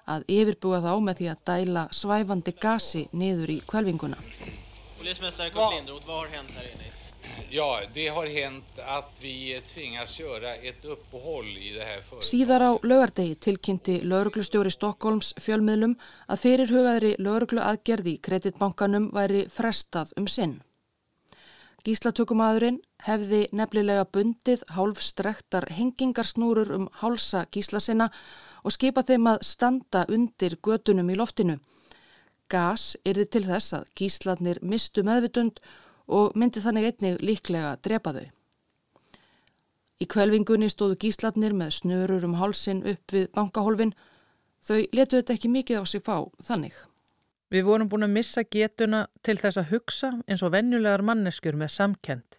að 0.09 0.25
yfirbúa 0.29 0.81
þá 0.83 0.95
með 1.07 1.21
því 1.21 1.29
að 1.33 1.45
dæla 1.51 1.85
svæfandi 1.95 2.55
gasi 2.63 3.07
niður 3.13 3.55
í 3.55 3.61
kvelvinguna. 3.67 4.19
Ja, 7.51 7.81
det 7.95 8.09
har 8.09 8.27
hänt 8.27 8.79
att 8.79 9.13
vi 9.21 9.63
tvingas 9.75 10.21
göra 10.21 10.55
ett 10.55 10.85
uppehåll 10.85 11.59
i 11.59 11.71
det 11.71 11.85
här 11.85 12.01
företaget. 12.01 12.29
Síðar 12.29 12.63
á 12.67 12.71
lögardegi 12.83 13.35
tilkynnti 13.35 14.01
lauruglustjóri 14.03 14.71
Stokkólms 14.71 15.35
fjölmiðlum 15.39 15.95
að 16.27 16.43
fyrirhugaðri 16.45 17.15
lauruglu 17.19 17.63
aðgerði 17.63 18.17
í 18.17 18.23
kreditbankanum 18.27 19.11
væri 19.15 19.47
frestað 19.51 20.15
um 20.19 20.27
sinn. 20.27 20.63
Gíslatökumadurinn 21.83 22.81
hefði 23.07 23.47
nefnilega 23.53 24.05
bundið 24.15 24.63
hálfstrektar 24.71 25.67
hengingarsnúrur 25.75 26.71
um 26.77 26.89
hálsa 27.03 27.47
gísla 27.51 27.81
sinna 27.83 28.11
og 28.63 28.75
skipa 28.75 29.03
þeim 29.07 29.29
að 29.33 29.45
standa 29.47 30.05
undir 30.09 30.57
götunum 30.63 31.11
í 31.11 31.19
loftinu. 31.19 31.59
Gas 32.53 32.97
erði 33.09 33.27
til 33.33 33.45
þess 33.47 33.75
að 33.79 33.89
gíslarnir 33.99 34.61
mistu 34.63 35.05
meðvitund 35.07 35.61
og 36.13 36.37
myndi 36.37 36.61
þannig 36.63 36.91
einnig 36.91 37.23
líklega 37.25 37.77
drepa 37.83 38.13
þau. 38.13 38.27
Í 40.03 40.09
kvelvingunni 40.11 40.69
stóðu 40.71 40.99
gíslarnir 41.05 41.55
með 41.55 41.77
snurur 41.79 42.25
um 42.27 42.39
hálsin 42.41 42.83
upp 42.91 43.15
við 43.15 43.29
bankahólfin. 43.37 43.95
Þau 44.63 44.79
letu 44.95 45.19
þetta 45.19 45.37
ekki 45.37 45.51
mikið 45.51 45.79
á 45.79 45.85
sig 45.87 46.03
fá 46.03 46.17
þannig. 46.43 46.75
Við 47.53 47.67
vorum 47.69 47.91
búin 47.93 48.07
að 48.07 48.15
missa 48.17 48.43
getuna 48.43 49.07
til 49.23 49.37
þess 49.39 49.61
að 49.61 49.75
hugsa 49.75 50.11
eins 50.27 50.43
og 50.43 50.55
venjulegar 50.55 51.05
manneskjur 51.05 51.59
með 51.61 51.75
samkend. 51.75 52.39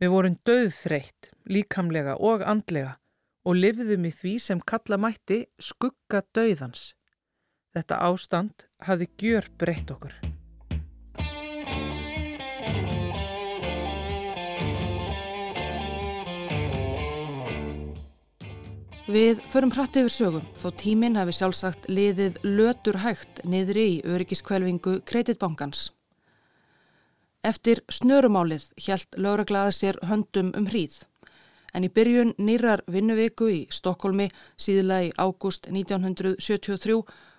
Við 0.00 0.10
vorum 0.10 0.38
döðþreytt, 0.48 1.30
líkamlega 1.46 2.16
og 2.18 2.42
andlega 2.42 2.96
og 3.42 3.58
lifðum 3.58 4.06
í 4.06 4.12
því 4.14 4.34
sem 4.42 4.60
kalla 4.60 4.98
mætti 5.00 5.44
skugga 5.58 6.22
dauðans. 6.34 6.92
Þetta 7.72 8.02
ástand 8.04 8.68
hafði 8.86 9.08
gjör 9.18 9.48
breytt 9.58 9.90
okkur. 9.94 10.14
Við 19.12 19.40
förum 19.50 19.72
hrætt 19.74 19.96
yfir 19.98 20.12
sögum 20.14 20.44
þó 20.62 20.68
tíminn 20.78 21.18
hafi 21.18 21.34
sjálfsagt 21.36 21.88
liðið 21.90 22.38
lötur 22.46 23.00
hægt 23.02 23.42
niðri 23.44 23.82
í 23.96 24.02
öryggiskvelvingu 24.08 25.00
kreditbankans. 25.04 25.90
Eftir 27.42 27.82
snörumálið 27.90 28.68
hjælt 28.78 29.18
lauraglaði 29.18 29.74
sér 29.74 29.98
höndum 30.06 30.52
um 30.56 30.68
hríð 30.70 31.02
en 31.72 31.86
í 31.86 31.90
byrjun 31.92 32.34
nýrar 32.38 32.84
vinnuviku 32.86 33.48
í 33.52 33.60
Stokkólmi 33.72 34.28
síðla 34.56 35.02
í 35.08 35.12
ágúst 35.16 35.68
1973 35.70 36.98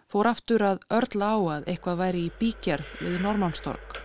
fór 0.09 0.29
aftur 0.29 0.63
að 0.67 0.81
örla 0.93 1.33
á 1.33 1.37
að 1.57 1.69
eitthvað 1.73 2.01
væri 2.03 2.25
í 2.27 2.33
bíkjarð 2.39 2.89
við 3.01 3.21
Normannstorg. 3.25 4.01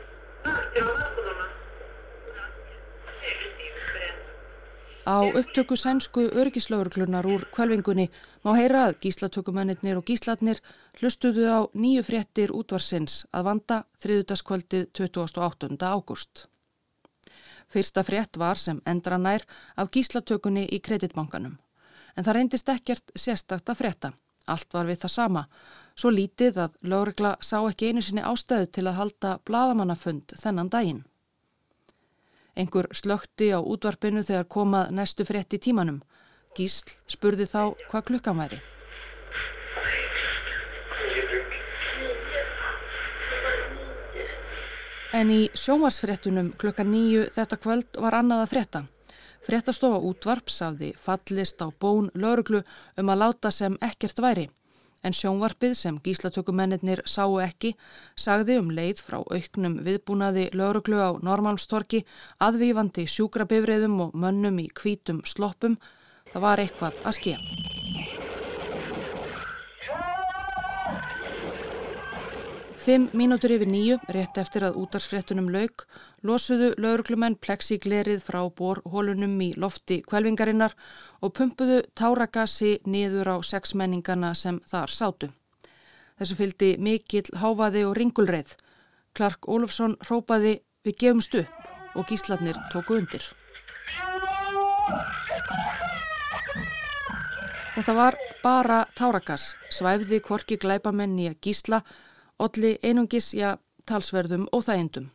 Á 5.09 5.25
upptöku 5.25 5.77
sænsku 5.77 6.27
örgislaugurklunar 6.37 7.25
úr 7.25 7.47
kvelvingunni 7.57 8.11
má 8.45 8.51
heyra 8.59 8.83
að 8.89 8.99
gíslatökumennir 9.07 9.97
og 9.97 10.05
gíslatnir 10.05 10.61
hlustuðu 11.01 11.49
á 11.49 11.61
nýju 11.73 12.05
fréttir 12.05 12.53
útvarsins 12.53 13.23
að 13.33 13.49
vanda 13.49 13.79
þriðutaskvöldið 14.05 14.85
28. 14.93 15.81
ágúst. 15.81 16.45
Fyrsta 17.69 18.03
frétt 18.05 18.37
var 18.41 18.57
sem 18.57 18.81
endranær 18.87 19.45
af 19.77 19.91
gíslatökunni 19.93 20.65
í 20.73 20.81
kreditbankanum. 20.81 21.59
En 22.17 22.25
það 22.25 22.37
reyndist 22.39 22.73
ekkert 22.73 23.13
sérstakt 23.15 23.69
að 23.69 23.81
frétta. 23.83 24.13
Allt 24.49 24.73
var 24.73 24.89
við 24.89 25.03
það 25.03 25.13
sama. 25.13 25.43
Svo 25.99 26.11
lítið 26.15 26.63
að 26.65 26.79
lögregla 26.81 27.35
sá 27.45 27.59
ekki 27.61 27.91
einu 27.91 28.03
sinni 28.03 28.25
ástöðu 28.25 28.71
til 28.73 28.87
að 28.87 28.99
halda 29.01 29.35
bladamannafund 29.45 30.35
þennan 30.41 30.73
daginn. 30.73 31.05
Engur 32.59 32.89
slökti 32.91 33.53
á 33.55 33.61
útvarpinu 33.61 34.25
þegar 34.25 34.49
komað 34.51 34.91
næstu 34.97 35.29
frétt 35.29 35.55
í 35.55 35.63
tímanum. 35.63 36.01
Gísl 36.57 36.97
spurði 37.07 37.47
þá 37.47 37.77
hvað 37.91 38.07
klukkan 38.11 38.41
væri. 38.41 38.63
En 45.17 45.31
í 45.33 45.47
sjómasfréttunum 45.57 46.51
klukka 46.61 46.85
nýju 46.85 47.29
þetta 47.33 47.57
kvöld 47.57 47.97
var 47.97 48.19
annað 48.19 48.43
að 48.43 48.51
frétta. 48.53 48.81
Fréttastofa 49.47 50.03
útvarps 50.05 50.59
afði 50.67 50.91
fallist 51.01 51.63
á 51.65 51.73
bón 51.73 52.11
lauruglu 52.13 52.61
um 53.01 53.09
að 53.09 53.21
láta 53.23 53.53
sem 53.55 53.79
ekkert 53.81 54.21
væri. 54.21 54.49
En 55.01 55.15
sjónvarpið 55.17 55.75
sem 55.79 56.01
gíslatökumennir 56.05 57.01
sáu 57.07 57.39
ekki 57.41 57.73
sagði 58.19 58.59
um 58.61 58.69
leið 58.75 59.01
frá 59.07 59.23
auknum 59.23 59.79
viðbúnaði 59.87 60.51
lauruglu 60.53 61.01
á 61.01 61.17
Normálstorki 61.23 62.05
aðvífandi 62.45 63.07
sjúkrabifriðum 63.09 64.01
og 64.09 64.15
mönnum 64.15 64.61
í 64.61 64.69
kvítum 64.69 65.25
sloppum. 65.25 65.79
Það 66.35 66.45
var 66.45 66.67
eitthvað 66.67 67.05
að 67.07 67.21
skilja. 67.23 67.78
Fimm 72.79 73.09
mínútur 73.13 73.51
yfir 73.51 73.69
nýju, 73.69 73.97
rétt 74.15 74.39
eftir 74.39 74.63
að 74.63 74.77
útarsfréttunum 74.79 75.49
lauk, 75.51 75.83
losuðu 76.23 76.71
lauruglumenn 76.79 77.35
plexiglerið 77.43 78.23
frá 78.23 78.39
borhólunum 78.61 79.35
í 79.43 79.49
lofti 79.59 79.99
kvelvingarinnar 80.07 80.77
og 81.21 81.35
pumpuðu 81.35 81.81
táragassi 81.99 82.77
niður 82.87 83.35
á 83.35 83.37
sexmenningana 83.43 84.31
sem 84.39 84.63
þar 84.71 84.95
sátu. 84.95 85.31
Þessu 86.19 86.39
fylgdi 86.39 86.71
mikill 86.79 87.27
háfaði 87.43 87.85
og 87.89 87.99
ringulreið. 87.99 88.55
Clark 89.15 89.51
Olofsson 89.51 89.99
hrópaði 90.07 90.61
við 90.87 90.99
gefumst 91.03 91.35
upp 91.43 91.97
og 91.99 92.07
gíslarnir 92.07 92.59
tóku 92.73 92.99
undir. 93.03 93.27
Þetta 97.75 97.95
var 97.95 98.17
bara 98.43 98.85
tárakas, 98.99 99.53
svæfði 99.71 100.19
kvorki 100.23 100.57
glæpamenn 100.59 101.19
í 101.19 101.29
að 101.31 101.41
gísla, 101.43 101.83
olli 102.39 102.79
einungis, 102.83 103.33
já, 103.35 103.57
talsverðum 103.87 104.49
og 104.53 104.65
þægindum. 104.67 105.11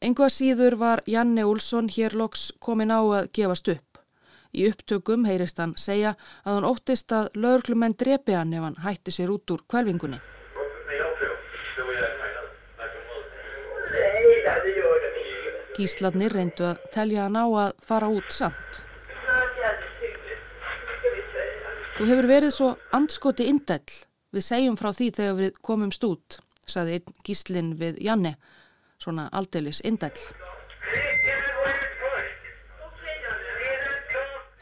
Engu 0.00 0.24
að 0.24 0.32
síður 0.32 0.78
var 0.80 1.02
Janne 1.10 1.44
Úlsson 1.44 1.90
hér 1.92 2.14
loks 2.16 2.50
komin 2.58 2.92
á 2.94 3.00
að 3.04 3.30
gefast 3.36 3.68
upp. 3.68 3.98
Í 4.56 4.66
upptökum 4.70 5.26
heyrist 5.28 5.60
hann 5.60 5.76
segja 5.78 6.14
að 6.42 6.54
hann 6.56 6.66
óttist 6.66 7.12
að 7.12 7.28
lögurklumenn 7.36 7.94
drepi 8.00 8.34
hann 8.34 8.54
ef 8.56 8.64
hann 8.64 8.78
hætti 8.82 9.12
sér 9.14 9.30
út 9.34 9.52
úr 9.52 9.62
kvelvingunni. 9.68 10.18
Gísladnir 15.76 16.32
reyndu 16.34 16.66
að 16.72 16.80
telja 16.92 17.28
hann 17.28 17.38
á 17.38 17.46
að 17.46 17.76
fara 17.84 18.08
út 18.10 18.32
samt. 18.34 18.82
Þú 21.96 22.08
hefur 22.08 22.26
verið 22.32 22.54
svo 22.56 22.74
andskoti 22.96 23.46
indell. 23.52 23.84
Við 24.30 24.44
segjum 24.46 24.76
frá 24.78 24.92
því 24.94 25.06
þegar 25.16 25.38
við 25.40 25.56
komumst 25.66 26.04
út, 26.06 26.38
saði 26.62 26.98
einn 26.98 27.14
gíslinn 27.26 27.70
við 27.80 27.98
Janne, 28.06 28.36
svona 29.02 29.26
aldeilis 29.34 29.80
indell. 29.82 30.14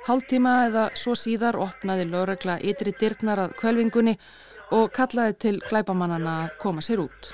Hálftíma 0.08 0.52
eða 0.70 0.86
svo 0.96 1.12
síðar 1.20 1.58
opnaði 1.60 2.06
lögregla 2.08 2.56
ytri 2.64 2.94
dyrtnar 2.96 3.42
að 3.42 3.58
kvölvingunni 3.60 4.14
og 4.72 4.88
kallaði 4.96 5.36
til 5.44 5.54
glæbamannana 5.68 6.38
að 6.46 6.54
koma 6.62 6.84
sér 6.84 7.02
út. 7.04 7.28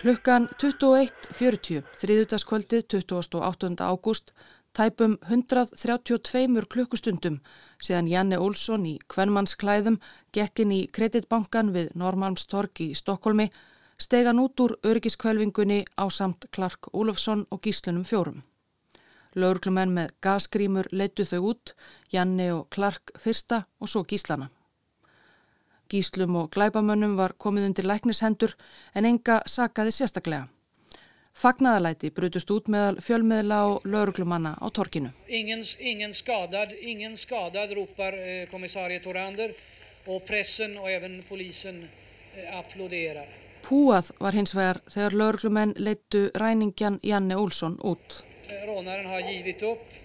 Klukkan 0.00 0.48
21.40, 0.58 1.84
þriðutaskvöldið 2.00 2.86
28. 2.96 3.70
ágúst, 3.84 4.32
tæpum 4.76 5.16
132 5.26 6.66
klukkustundum 6.70 7.40
síðan 7.82 8.08
Janne 8.10 8.38
Olsson 8.38 8.86
í 8.86 8.98
Kvennmannsklæðum 9.10 9.98
gekkin 10.36 10.72
í 10.72 10.84
kreditbankan 10.92 11.72
við 11.74 11.90
Normalmstorg 11.98 12.82
í 12.84 12.92
Stokkólmi 12.94 13.48
stegan 14.00 14.38
út 14.40 14.60
úr 14.60 14.76
örgiskvölvingunni 14.86 15.84
á 15.98 16.04
samt 16.10 16.46
Clark 16.54 16.88
Olofsson 16.92 17.46
og 17.50 17.60
gíslunum 17.66 18.04
fjórum. 18.04 18.42
Lauruglumenn 19.34 19.92
með 19.94 20.14
gasgrímur 20.22 20.88
leittu 20.92 21.24
þau 21.24 21.52
út, 21.52 21.74
Janni 22.10 22.50
og 22.50 22.70
Clark 22.74 23.12
fyrsta 23.18 23.64
og 23.80 23.90
svo 23.90 24.02
gíslana. 24.04 24.48
Gíslum 25.90 26.36
og 26.36 26.50
glæbamönnum 26.54 27.16
var 27.18 27.34
komið 27.38 27.66
undir 27.68 27.86
læknishendur 27.86 28.54
en 28.94 29.06
enga 29.06 29.40
sakaði 29.46 29.94
sérstaklega. 29.94 30.48
Fagnaðalæti 31.34 32.10
brutust 32.12 32.50
út 32.52 32.68
meðal 32.68 32.98
fjölmiðla 33.00 33.58
og 33.70 33.84
lauruglumanna 33.88 34.56
á 34.60 34.66
torkinu. 34.68 35.12
Ingen, 35.28 35.62
ingen 35.80 36.14
skadad, 36.14 36.74
ingen 36.80 37.16
skadad, 37.16 37.72
ropar 37.76 38.14
eh, 38.14 38.48
kommissarie 38.50 39.00
Torander 39.00 39.54
og 40.06 40.24
pressen 40.28 40.76
og 40.78 40.90
even 40.90 41.22
polisen 41.28 41.84
eh, 41.84 42.58
applåderar. 42.58 43.28
Púað 43.64 44.10
var 44.20 44.36
hins 44.36 44.54
vegar 44.56 44.82
þegar 44.90 45.16
lauruglumenn 45.22 45.74
leittu 45.78 46.28
ræningjan 46.34 47.00
Janne 47.02 47.36
Olsson 47.36 47.78
út. 47.84 48.22
Rånaren 48.66 49.06
har 49.06 49.20
givit 49.20 49.62
upp. 49.62 49.98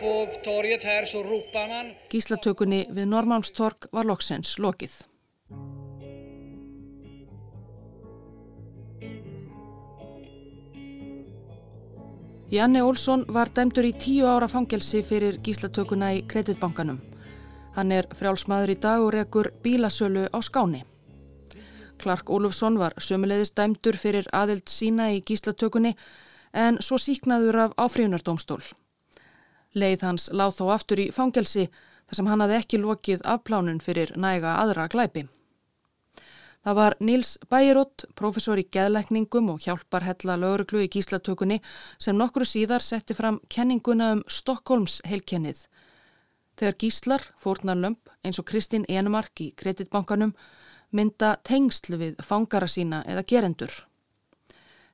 På 0.00 0.28
torget 0.42 0.82
här 0.82 1.04
så 1.04 1.22
ropar 1.22 1.68
man. 1.68 1.92
Gíslatökunni 2.10 2.86
við 2.90 3.06
Norrmalmstorg 3.12 3.86
var 3.92 4.04
loksens 4.04 4.58
lokið. 4.58 4.96
Janne 12.50 12.82
Olsson 12.82 13.20
var 13.30 13.46
dæmdur 13.54 13.86
í 13.86 13.92
tíu 13.94 14.24
ára 14.26 14.48
fangelsi 14.50 15.04
fyrir 15.06 15.36
gíslatökuna 15.38 16.08
í 16.16 16.24
kreditbankanum. 16.26 16.96
Hann 17.76 17.92
er 17.94 18.08
frjálsmaður 18.10 18.72
í 18.74 18.76
dag 18.82 19.04
og 19.04 19.12
rekur 19.14 19.52
bílasölu 19.62 20.24
á 20.34 20.38
skáni. 20.42 20.82
Clark 22.02 22.30
Olufsson 22.30 22.80
var 22.82 22.98
sömulegðist 22.98 23.54
dæmdur 23.54 23.94
fyrir 23.94 24.26
aðild 24.34 24.66
sína 24.66 25.12
í 25.14 25.22
gíslatökunni 25.22 25.94
en 26.50 26.82
svo 26.82 26.98
síknaður 26.98 27.68
af 27.68 27.78
áfríunardómstól. 27.86 28.64
Leið 29.78 30.02
hans 30.02 30.26
láð 30.34 30.58
þó 30.58 30.64
aftur 30.74 31.06
í 31.06 31.12
fangelsi 31.14 31.68
þar 31.70 32.18
sem 32.18 32.32
hann 32.32 32.42
hafði 32.42 32.62
ekki 32.64 32.82
lokið 32.82 33.22
afplánun 33.30 33.78
fyrir 33.78 34.16
næga 34.18 34.58
aðra 34.58 34.90
glæpi. 34.90 35.28
Það 36.60 36.76
var 36.76 36.94
Níls 37.00 37.38
Bæirott, 37.48 38.04
professor 38.12 38.60
í 38.60 38.66
geðlækningum 38.68 39.46
og 39.54 39.62
hjálpar 39.64 40.04
hella 40.04 40.34
lauruglu 40.36 40.82
í 40.84 40.90
gíslatökunni 40.92 41.56
sem 41.96 42.18
nokkru 42.18 42.44
síðar 42.44 42.84
setti 42.84 43.16
fram 43.16 43.38
kenninguna 43.48 44.10
um 44.18 44.20
Stokkólms 44.28 44.98
heilkennið. 45.08 45.62
Þegar 46.60 46.76
gíslar, 46.82 47.24
fórnarlömp 47.40 48.12
eins 48.20 48.40
og 48.42 48.44
Kristín 48.50 48.84
Enumark 48.92 49.40
í 49.40 49.54
kreditbankanum 49.56 50.34
mynda 50.92 51.38
tengsl 51.48 51.96
við 51.96 52.20
fangara 52.20 52.68
sína 52.68 53.00
eða 53.08 53.24
gerendur. 53.32 53.72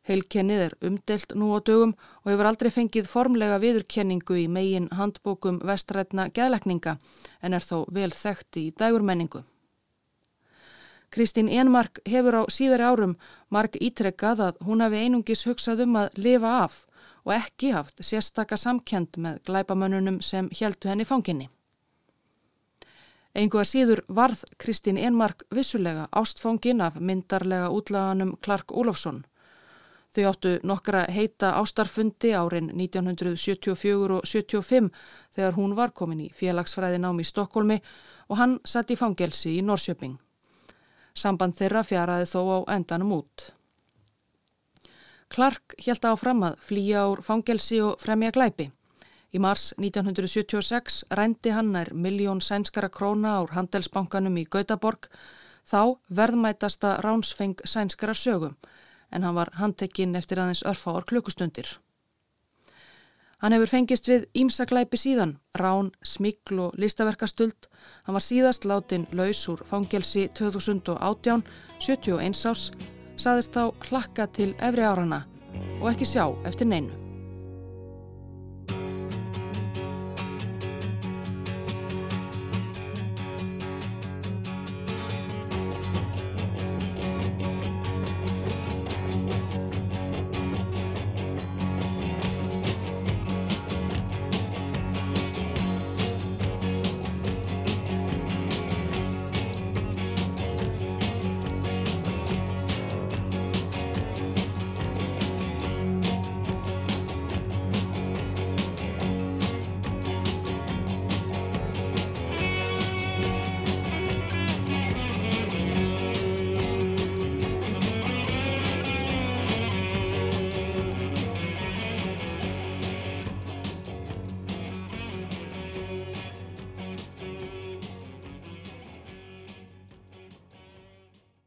Heilkennið 0.07 0.65
er 0.69 0.79
umdelt 0.87 1.35
nú 1.35 1.51
á 1.51 1.59
dögum 1.67 1.97
og 2.23 2.31
hefur 2.31 2.47
aldrei 2.53 2.71
fengið 2.71 3.11
formlega 3.11 3.59
viðurkenningu 3.59 4.39
í 4.39 4.47
megin 4.47 4.87
handbókum 4.95 5.59
vestrætna 5.67 6.29
geðlekninga 6.31 6.95
en 7.43 7.59
er 7.59 7.67
þó 7.67 7.91
vel 7.91 8.13
þekkt 8.15 8.63
í 8.63 8.69
dægurmenningu. 8.79 9.43
Kristín 11.11 11.49
Enmark 11.49 12.01
hefur 12.05 12.41
á 12.41 12.43
síðari 12.51 12.85
árum 12.85 13.17
marg 13.51 13.77
ítrekkað 13.81 14.43
að 14.49 14.63
hún 14.67 14.83
hafi 14.85 15.03
einungis 15.05 15.47
hugsað 15.47 15.85
um 15.87 15.99
að 16.03 16.19
lifa 16.19 16.53
af 16.65 16.87
og 17.27 17.35
ekki 17.35 17.73
haft 17.75 18.03
sérstaka 18.05 18.57
samkend 18.57 19.19
með 19.19 19.41
glæpamönnunum 19.49 20.21
sem 20.23 20.49
heldu 20.61 20.89
henni 20.91 21.05
fanginni. 21.05 21.49
Engu 23.37 23.61
að 23.61 23.69
síður 23.69 24.01
varð 24.09 24.45
Kristín 24.57 24.97
Enmark 24.97 25.45
vissulega 25.53 26.07
ástfóngin 26.17 26.81
af 26.81 26.95
myndarlega 26.97 27.69
útlaganum 27.69 28.37
Clark 28.41 28.73
Olofsson. 28.73 29.25
Þau 30.17 30.29
áttu 30.31 30.53
nokkra 30.65 31.03
heita 31.13 31.51
ástarfundi 31.61 32.31
árin 32.33 32.71
1974 32.73 34.17
og 34.17 34.25
75 34.25 34.89
þegar 35.37 35.59
hún 35.59 35.77
var 35.77 35.93
komin 35.93 36.23
í 36.25 36.31
félagsfræðin 36.33 37.05
ám 37.05 37.21
í 37.21 37.27
Stokkólmi 37.29 37.83
og 38.31 38.41
hann 38.41 38.57
satt 38.65 38.95
í 38.95 38.97
fangelsi 38.97 39.59
í 39.59 39.67
Norsjöping. 39.67 40.17
Samband 41.17 41.57
þeirra 41.57 41.83
fjaraði 41.87 42.29
þó 42.29 42.41
á 42.45 42.59
endanum 42.77 43.15
út. 43.17 43.51
Clark 45.33 45.75
held 45.83 46.05
áfram 46.07 46.45
að 46.47 46.59
flýja 46.63 47.07
úr 47.11 47.23
fangelsi 47.25 47.81
og 47.83 47.97
fremja 48.03 48.35
glæpi. 48.37 48.69
Í 49.35 49.41
mars 49.43 49.73
1976 49.81 51.03
rændi 51.19 51.53
hann 51.53 51.73
nær 51.75 51.91
miljón 51.93 52.41
sænskara 52.45 52.89
króna 52.93 53.35
ár 53.41 53.57
handelsbankanum 53.57 54.37
í 54.39 54.47
Gautaborg, 54.47 55.09
þá 55.67 55.99
verðmætasta 56.21 57.01
ránsfeng 57.05 57.59
sænskara 57.65 58.15
sögum, 58.15 58.55
en 59.11 59.27
hann 59.27 59.35
var 59.35 59.51
handtekinn 59.59 60.15
eftir 60.17 60.39
aðeins 60.39 60.63
örfáar 60.63 61.09
klukkustundir. 61.11 61.67
Hann 63.45 63.53
hefur 63.53 63.69
fengist 63.69 64.09
við 64.09 64.25
ímsaklæpi 64.41 64.97
síðan, 64.97 65.35
rán, 65.61 65.91
smikl 66.01 66.63
og 66.67 66.79
listaverkastuld. 66.81 67.69
Hann 68.09 68.17
var 68.17 68.25
síðast 68.25 68.65
látin 68.65 69.05
laus 69.13 69.43
úr 69.53 69.61
fangelsi 69.69 70.29
2018, 70.41 71.45
71 71.79 72.47
ás, 72.49 72.71
saðist 73.21 73.53
þá 73.53 73.75
hlakka 73.91 74.31
til 74.33 74.55
efri 74.57 74.89
árana 74.89 75.27
og 75.83 75.91
ekki 75.93 76.09
sjá 76.09 76.31
eftir 76.49 76.73
neinu. 76.73 77.06